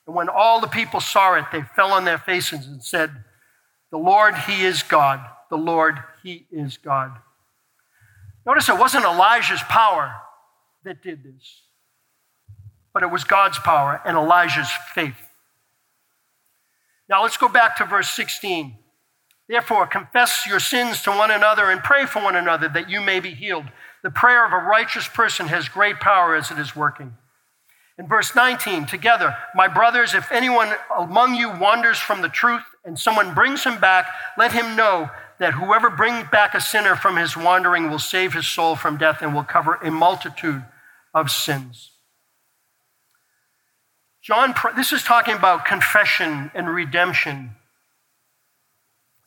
And 0.09 0.17
when 0.17 0.31
all 0.31 0.59
the 0.63 0.67
people 0.67 1.01
saw 1.01 1.35
it, 1.35 1.45
they 1.53 1.61
fell 1.77 1.93
on 1.93 2.07
their 2.07 2.17
faces 2.17 2.67
and 2.67 2.83
said, 2.83 3.11
The 3.91 3.99
Lord, 3.99 4.35
He 4.35 4.65
is 4.65 4.83
God. 4.83 5.21
The 5.51 5.59
Lord, 5.59 5.99
He 6.23 6.47
is 6.51 6.79
God. 6.79 7.13
Notice 8.47 8.71
it 8.71 8.79
wasn't 8.79 9.05
Elijah's 9.05 9.63
power 9.65 10.15
that 10.83 11.03
did 11.03 11.23
this, 11.23 11.61
but 12.95 13.03
it 13.03 13.11
was 13.11 13.23
God's 13.25 13.59
power 13.59 14.01
and 14.07 14.17
Elijah's 14.17 14.71
faith. 14.95 15.29
Now 17.11 17.23
let's 17.23 17.37
go 17.37 17.49
back 17.49 17.77
to 17.77 17.85
verse 17.85 18.09
16. 18.09 18.79
Therefore, 19.47 19.87
confess 19.87 20.47
your 20.47 20.61
sins 20.61 21.03
to 21.03 21.11
one 21.11 21.31
another 21.31 21.71
and 21.71 21.83
pray 21.83 22.07
for 22.07 22.23
one 22.23 22.37
another 22.37 22.71
that 22.71 22.89
you 22.89 23.03
may 23.03 23.21
be 23.21 23.35
healed. 23.35 23.67
The 24.03 24.11
prayer 24.11 24.47
of 24.47 24.53
a 24.55 24.67
righteous 24.67 25.07
person 25.07 25.49
has 25.49 25.69
great 25.69 26.01
power 26.01 26.35
as 26.35 26.51
it 26.51 26.59
is 26.59 26.75
working. 26.75 27.15
In 27.99 28.07
verse 28.07 28.35
19, 28.35 28.87
together, 28.87 29.37
my 29.57 29.67
brothers, 29.67 30.15
if 30.15 30.31
anyone 30.31 30.73
among 30.97 31.35
you 31.35 31.51
wanders 31.51 31.99
from 31.99 32.23
the 32.23 32.29
truth 32.29 32.63
and 32.85 32.97
someone 32.97 33.35
brings 33.35 33.65
him 33.65 33.81
back, 33.81 34.07
let 34.39 34.53
him 34.53 34.77
know 34.77 35.11
that 35.41 35.55
whoever 35.55 35.91
brings 35.91 36.29
back 36.31 36.55
a 36.55 36.61
sinner 36.61 36.95
from 36.95 37.17
his 37.17 37.37
wandering 37.37 37.91
will 37.91 37.99
save 37.99 38.35
his 38.35 38.47
soul 38.47 38.77
from 38.77 38.99
death 38.99 39.21
and 39.21 39.35
will 39.35 39.43
cover 39.43 39.75
a 39.75 39.91
multitude 39.91 40.65
of 41.13 41.31
sins. 41.31 41.91
John, 44.23 44.55
this 44.77 44.93
is 44.93 45.03
talking 45.03 45.35
about 45.35 45.65
confession 45.65 46.53
and 46.55 46.69
redemption. 46.69 47.57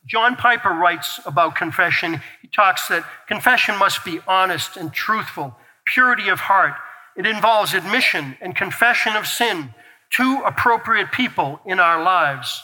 John 0.06 0.34
Piper 0.34 0.70
writes 0.70 1.20
about 1.26 1.56
confession. 1.56 2.22
He 2.40 2.48
talks 2.48 2.88
that 2.88 3.04
confession 3.28 3.76
must 3.78 4.04
be 4.04 4.20
honest 4.26 4.76
and 4.78 4.92
truthful, 4.92 5.56
purity 5.84 6.28
of 6.28 6.40
heart 6.40 6.74
it 7.16 7.26
involves 7.26 7.74
admission 7.74 8.36
and 8.40 8.56
confession 8.56 9.16
of 9.16 9.26
sin 9.26 9.74
to 10.10 10.42
appropriate 10.44 11.12
people 11.12 11.60
in 11.64 11.80
our 11.80 12.02
lives. 12.02 12.62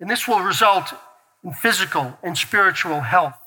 And 0.00 0.10
this 0.10 0.28
will 0.28 0.40
result 0.40 0.92
in 1.44 1.52
physical 1.52 2.18
and 2.22 2.36
spiritual 2.36 3.00
health. 3.00 3.38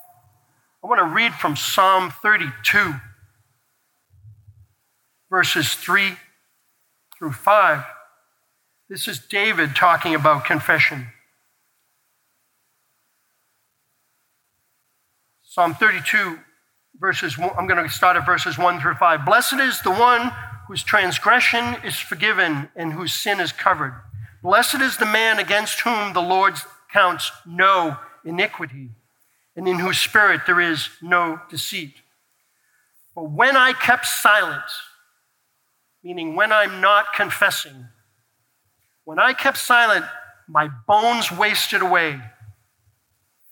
I 0.82 0.86
want 0.86 1.00
to 1.00 1.14
read 1.14 1.34
from 1.34 1.56
Psalm 1.56 2.10
32, 2.10 2.94
verses 5.30 5.74
3 5.74 6.16
through 7.18 7.32
5. 7.32 7.84
This 8.88 9.06
is 9.06 9.18
David 9.18 9.76
talking 9.76 10.14
about 10.14 10.44
confession. 10.44 11.08
Psalm 15.42 15.74
32, 15.74 16.38
verses, 17.00 17.36
I'm 17.38 17.66
going 17.66 17.82
to 17.82 17.88
start 17.88 18.16
at 18.16 18.26
verses 18.26 18.58
1 18.58 18.80
through 18.80 18.94
5. 18.94 19.24
Blessed 19.24 19.54
is 19.54 19.80
the 19.80 19.90
one 19.90 20.32
whose 20.68 20.82
transgression 20.82 21.76
is 21.82 21.98
forgiven 21.98 22.68
and 22.76 22.92
whose 22.92 23.14
sin 23.14 23.40
is 23.40 23.52
covered. 23.52 23.94
Blessed 24.42 24.80
is 24.80 24.98
the 24.98 25.06
man 25.06 25.38
against 25.38 25.80
whom 25.80 26.12
the 26.12 26.20
Lord 26.20 26.54
counts 26.92 27.32
no 27.46 27.96
iniquity, 28.24 28.90
and 29.56 29.66
in 29.66 29.78
whose 29.78 29.98
spirit 29.98 30.42
there 30.46 30.60
is 30.60 30.90
no 31.00 31.40
deceit. 31.50 31.94
But 33.14 33.30
when 33.30 33.56
I 33.56 33.72
kept 33.72 34.06
silent, 34.06 34.62
meaning 36.04 36.36
when 36.36 36.52
I'm 36.52 36.80
not 36.80 37.14
confessing, 37.14 37.88
when 39.04 39.18
I 39.18 39.32
kept 39.32 39.56
silent, 39.56 40.04
my 40.48 40.68
bones 40.86 41.32
wasted 41.32 41.80
away 41.80 42.20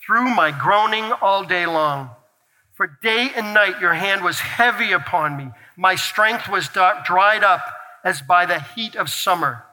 through 0.04 0.34
my 0.34 0.50
groaning 0.50 1.12
all 1.20 1.44
day 1.44 1.66
long. 1.66 2.10
For 2.78 2.86
day 3.02 3.32
and 3.34 3.52
night 3.52 3.80
your 3.80 3.94
hand 3.94 4.22
was 4.22 4.38
heavy 4.38 4.92
upon 4.92 5.36
me. 5.36 5.50
My 5.76 5.96
strength 5.96 6.48
was 6.48 6.68
dried 6.68 7.42
up 7.42 7.74
as 8.04 8.22
by 8.22 8.46
the 8.46 8.60
heat 8.60 8.94
of 8.94 9.10
summer. 9.10 9.64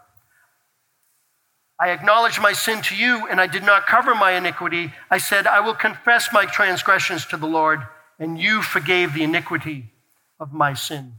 I 1.80 1.92
acknowledged 1.92 2.42
my 2.42 2.54
sin 2.54 2.82
to 2.82 2.96
you, 2.96 3.28
and 3.28 3.40
I 3.40 3.46
did 3.46 3.64
not 3.64 3.86
cover 3.86 4.16
my 4.16 4.32
iniquity. 4.32 4.92
I 5.12 5.20
said, 5.20 5.46
I 5.46 5.60
will 5.60 5.76
confess 5.76 6.30
my 6.34 6.48
transgressions 6.48 7.28
to 7.28 7.38
the 7.38 7.46
Lord, 7.46 7.82
and 8.18 8.40
you 8.40 8.64
forgave 8.64 9.14
the 9.14 9.24
iniquity 9.24 9.92
of 10.40 10.52
my 10.52 10.74
sin. 10.74 11.14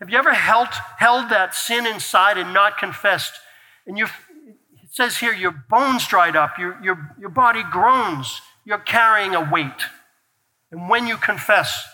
Have 0.00 0.10
you 0.10 0.18
ever 0.18 0.34
held, 0.34 0.68
held 0.98 1.30
that 1.30 1.54
sin 1.54 1.86
inside 1.86 2.36
and 2.36 2.52
not 2.52 2.76
confessed? 2.76 3.32
And 3.86 3.96
you, 3.96 4.04
it 4.04 4.90
says 4.90 5.16
here, 5.16 5.32
your 5.32 5.64
bones 5.70 6.06
dried 6.06 6.36
up, 6.36 6.58
your, 6.58 6.78
your, 6.82 7.16
your 7.18 7.30
body 7.30 7.62
groans, 7.62 8.42
you're 8.66 8.76
carrying 8.76 9.34
a 9.34 9.50
weight. 9.50 9.82
And 10.70 10.88
when 10.88 11.06
you 11.06 11.16
confess, 11.16 11.84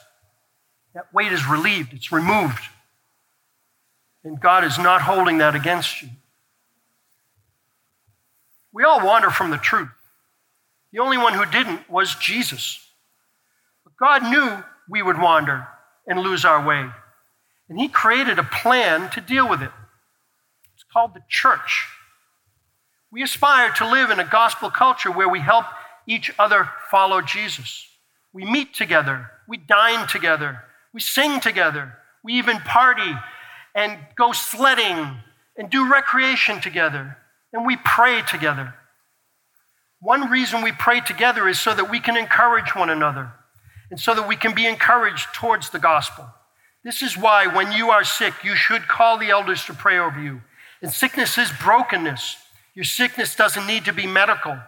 that 0.95 1.13
weight 1.13 1.33
is 1.33 1.47
relieved, 1.47 1.93
it's 1.93 2.13
removed. 2.13 2.63
And 4.25 4.41
God 4.41 4.65
is 4.65 4.79
not 4.79 5.03
holding 5.03 5.39
that 5.39 5.55
against 5.55 6.03
you. 6.03 6.09
We 8.73 8.85
all 8.85 9.05
wander 9.05 9.31
from 9.31 9.51
the 9.51 9.57
truth. 9.57 9.89
The 10.93 10.99
only 10.99 11.19
one 11.19 11.35
who 11.35 11.47
didn't 11.47 11.89
was 11.91 12.15
Jesus. 12.17 12.79
But 13.85 13.97
God 13.97 14.23
knew 14.31 14.65
we 14.89 15.03
would 15.03 15.19
wander 15.19 15.67
and 16.07 16.21
lose 16.21 16.45
our 16.45 16.67
way. 16.67 16.91
And 17.69 17.79
He 17.79 17.89
created 17.89 18.39
a 18.39 18.43
plan 18.43 19.11
to 19.11 19.21
deal 19.21 19.49
with 19.49 19.63
it. 19.63 19.71
It's 20.75 20.85
called 20.93 21.15
the 21.15 21.23
church. 21.29 21.87
We 23.11 23.23
aspire 23.23 23.71
to 23.73 23.91
live 23.91 24.11
in 24.11 24.21
a 24.21 24.25
gospel 24.25 24.71
culture 24.71 25.11
where 25.11 25.29
we 25.29 25.41
help 25.41 25.67
each 26.07 26.31
other 26.39 26.69
follow 26.91 27.21
Jesus. 27.21 27.87
We 28.37 28.45
meet 28.45 28.75
together. 28.75 29.31
We 29.49 29.57
dine 29.57 30.07
together. 30.09 30.63
We 30.93 31.01
sing 31.01 31.41
together. 31.41 31.95
We 32.23 32.35
even 32.35 32.59
party 32.59 33.11
and 33.75 33.99
go 34.15 34.33
sledding 34.33 35.23
and 35.57 35.71
do 35.71 35.91
recreation 35.91 36.61
together. 36.61 37.17
And 37.55 37.65
we 37.65 37.79
pray 37.83 38.21
together. 38.29 38.75
One 40.01 40.29
reason 40.29 40.61
we 40.61 40.73
pray 40.73 41.01
together 41.01 41.49
is 41.49 41.59
so 41.59 41.75
that 41.77 41.91
we 41.91 41.99
can 41.99 42.15
encourage 42.15 42.77
one 42.77 42.91
another 42.91 43.33
and 43.91 43.99
so 43.99 44.15
that 44.15 44.29
we 44.29 44.37
can 44.37 44.55
be 44.55 44.67
encouraged 44.67 45.29
towards 45.33 45.71
the 45.71 45.79
gospel. 45.79 46.27
This 46.85 47.01
is 47.01 47.17
why 47.17 47.47
when 47.47 47.73
you 47.73 47.89
are 47.89 48.05
sick, 48.05 48.35
you 48.45 48.55
should 48.55 48.87
call 48.87 49.17
the 49.17 49.31
elders 49.31 49.65
to 49.65 49.73
pray 49.73 49.99
over 49.99 50.23
you. 50.23 50.43
And 50.83 50.93
sickness 50.93 51.39
is 51.39 51.51
brokenness. 51.63 52.37
Your 52.75 52.85
sickness 52.85 53.35
doesn't 53.35 53.67
need 53.67 53.87
to 53.87 53.95
be 53.95 54.07
medical, 54.07 54.59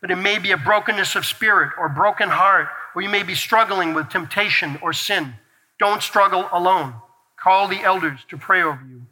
but 0.00 0.10
it 0.10 0.16
may 0.16 0.40
be 0.40 0.50
a 0.50 0.56
brokenness 0.56 1.14
of 1.14 1.24
spirit 1.24 1.70
or 1.78 1.88
broken 1.88 2.28
heart 2.28 2.66
or 2.94 3.02
you 3.02 3.08
may 3.08 3.22
be 3.22 3.34
struggling 3.34 3.94
with 3.94 4.08
temptation 4.08 4.78
or 4.82 4.92
sin. 4.92 5.34
Don't 5.78 6.02
struggle 6.02 6.48
alone. 6.52 6.94
Call 7.36 7.68
the 7.68 7.80
elders 7.80 8.20
to 8.28 8.36
pray 8.36 8.62
over 8.62 8.82
you. 8.88 9.02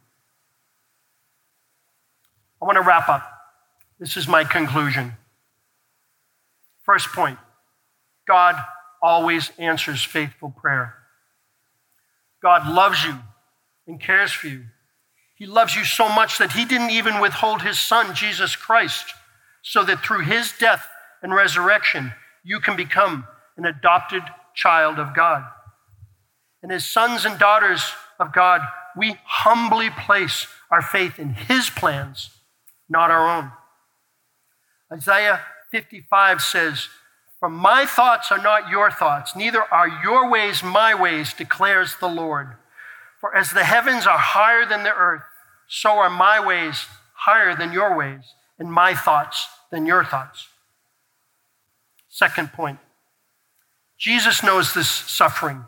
I 2.60 2.64
want 2.66 2.76
to 2.76 2.82
wrap 2.82 3.08
up. 3.08 3.26
This 3.98 4.16
is 4.16 4.28
my 4.28 4.44
conclusion. 4.44 5.14
First 6.82 7.08
point 7.08 7.38
God 8.26 8.56
always 9.02 9.50
answers 9.58 10.04
faithful 10.04 10.50
prayer. 10.50 10.94
God 12.42 12.72
loves 12.72 13.04
you 13.04 13.16
and 13.86 14.00
cares 14.00 14.32
for 14.32 14.48
you. 14.48 14.64
He 15.34 15.46
loves 15.46 15.74
you 15.74 15.84
so 15.84 16.08
much 16.08 16.38
that 16.38 16.52
he 16.52 16.64
didn't 16.64 16.90
even 16.90 17.20
withhold 17.20 17.62
his 17.62 17.78
son, 17.78 18.14
Jesus 18.14 18.56
Christ, 18.56 19.14
so 19.62 19.82
that 19.84 20.00
through 20.00 20.20
his 20.20 20.52
death 20.58 20.86
and 21.22 21.34
resurrection, 21.34 22.12
you 22.44 22.60
can 22.60 22.76
become 22.76 23.26
an 23.60 23.66
adopted 23.66 24.22
child 24.54 24.98
of 24.98 25.14
God. 25.14 25.44
And 26.62 26.72
as 26.72 26.86
sons 26.86 27.26
and 27.26 27.38
daughters 27.38 27.92
of 28.18 28.32
God, 28.32 28.62
we 28.96 29.16
humbly 29.24 29.90
place 29.90 30.46
our 30.70 30.80
faith 30.80 31.18
in 31.18 31.34
His 31.34 31.68
plans, 31.68 32.30
not 32.88 33.10
our 33.10 33.28
own. 33.28 33.52
Isaiah 34.90 35.42
55 35.70 36.40
says, 36.40 36.88
For 37.38 37.50
my 37.50 37.84
thoughts 37.84 38.32
are 38.32 38.42
not 38.42 38.70
your 38.70 38.90
thoughts, 38.90 39.36
neither 39.36 39.62
are 39.62 40.00
your 40.02 40.30
ways 40.30 40.62
my 40.62 40.94
ways, 40.94 41.34
declares 41.34 41.96
the 42.00 42.08
Lord. 42.08 42.54
For 43.20 43.36
as 43.36 43.50
the 43.50 43.64
heavens 43.64 44.06
are 44.06 44.18
higher 44.18 44.64
than 44.64 44.84
the 44.84 44.94
earth, 44.94 45.22
so 45.68 45.98
are 45.98 46.10
my 46.10 46.44
ways 46.44 46.86
higher 47.12 47.54
than 47.54 47.72
your 47.72 47.94
ways, 47.94 48.24
and 48.58 48.72
my 48.72 48.94
thoughts 48.94 49.48
than 49.70 49.84
your 49.84 50.02
thoughts. 50.02 50.48
Second 52.08 52.54
point 52.54 52.78
Jesus 54.00 54.42
knows 54.42 54.72
this 54.72 54.88
suffering. 54.88 55.66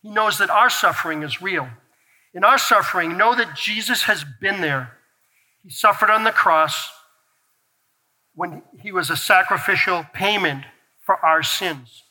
He 0.00 0.10
knows 0.10 0.38
that 0.38 0.48
our 0.48 0.70
suffering 0.70 1.24
is 1.24 1.42
real. 1.42 1.68
In 2.32 2.44
our 2.44 2.56
suffering, 2.56 3.16
know 3.16 3.34
that 3.34 3.56
Jesus 3.56 4.04
has 4.04 4.24
been 4.40 4.60
there. 4.60 4.92
He 5.64 5.70
suffered 5.70 6.08
on 6.08 6.22
the 6.22 6.30
cross 6.30 6.88
when 8.36 8.62
he 8.80 8.92
was 8.92 9.10
a 9.10 9.16
sacrificial 9.16 10.06
payment 10.14 10.64
for 11.02 11.16
our 11.16 11.42
sins. 11.42 12.04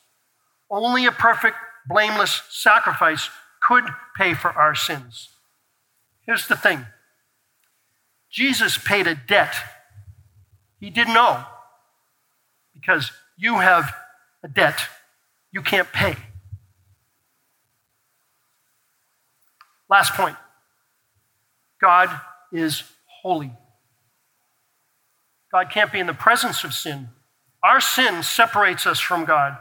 Only 0.70 1.06
a 1.06 1.12
perfect, 1.12 1.56
blameless 1.88 2.42
sacrifice 2.50 3.30
could 3.66 3.84
pay 4.16 4.34
for 4.34 4.50
our 4.50 4.74
sins. 4.74 5.30
Here's 6.26 6.46
the 6.46 6.56
thing 6.56 6.84
Jesus 8.30 8.76
paid 8.76 9.06
a 9.06 9.14
debt 9.14 9.54
he 10.78 10.90
didn't 10.90 11.16
owe 11.16 11.46
because 12.74 13.12
you 13.38 13.60
have 13.60 13.94
a 14.44 14.48
debt 14.48 14.78
you 15.50 15.62
can't 15.62 15.90
pay. 15.92 16.14
Last 19.88 20.12
point 20.12 20.36
God 21.80 22.08
is 22.52 22.82
holy. 23.22 23.52
God 25.50 25.70
can't 25.70 25.92
be 25.92 26.00
in 26.00 26.06
the 26.06 26.14
presence 26.14 26.64
of 26.64 26.74
sin. 26.74 27.08
Our 27.62 27.80
sin 27.80 28.22
separates 28.22 28.86
us 28.86 29.00
from 29.00 29.24
God. 29.24 29.56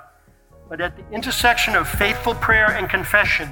But 0.70 0.82
at 0.82 0.96
the 0.96 1.08
intersection 1.12 1.76
of 1.76 1.88
faithful 1.88 2.36
prayer 2.36 2.72
and 2.72 2.90
confession 2.90 3.50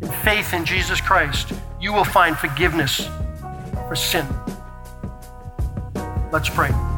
and 0.00 0.14
faith 0.16 0.52
in 0.52 0.64
Jesus 0.64 1.00
Christ, 1.00 1.52
you 1.80 1.92
will 1.92 2.04
find 2.04 2.36
forgiveness 2.36 3.08
for 3.88 3.96
sin. 3.96 4.26
Let's 6.32 6.48
pray. 6.48 6.89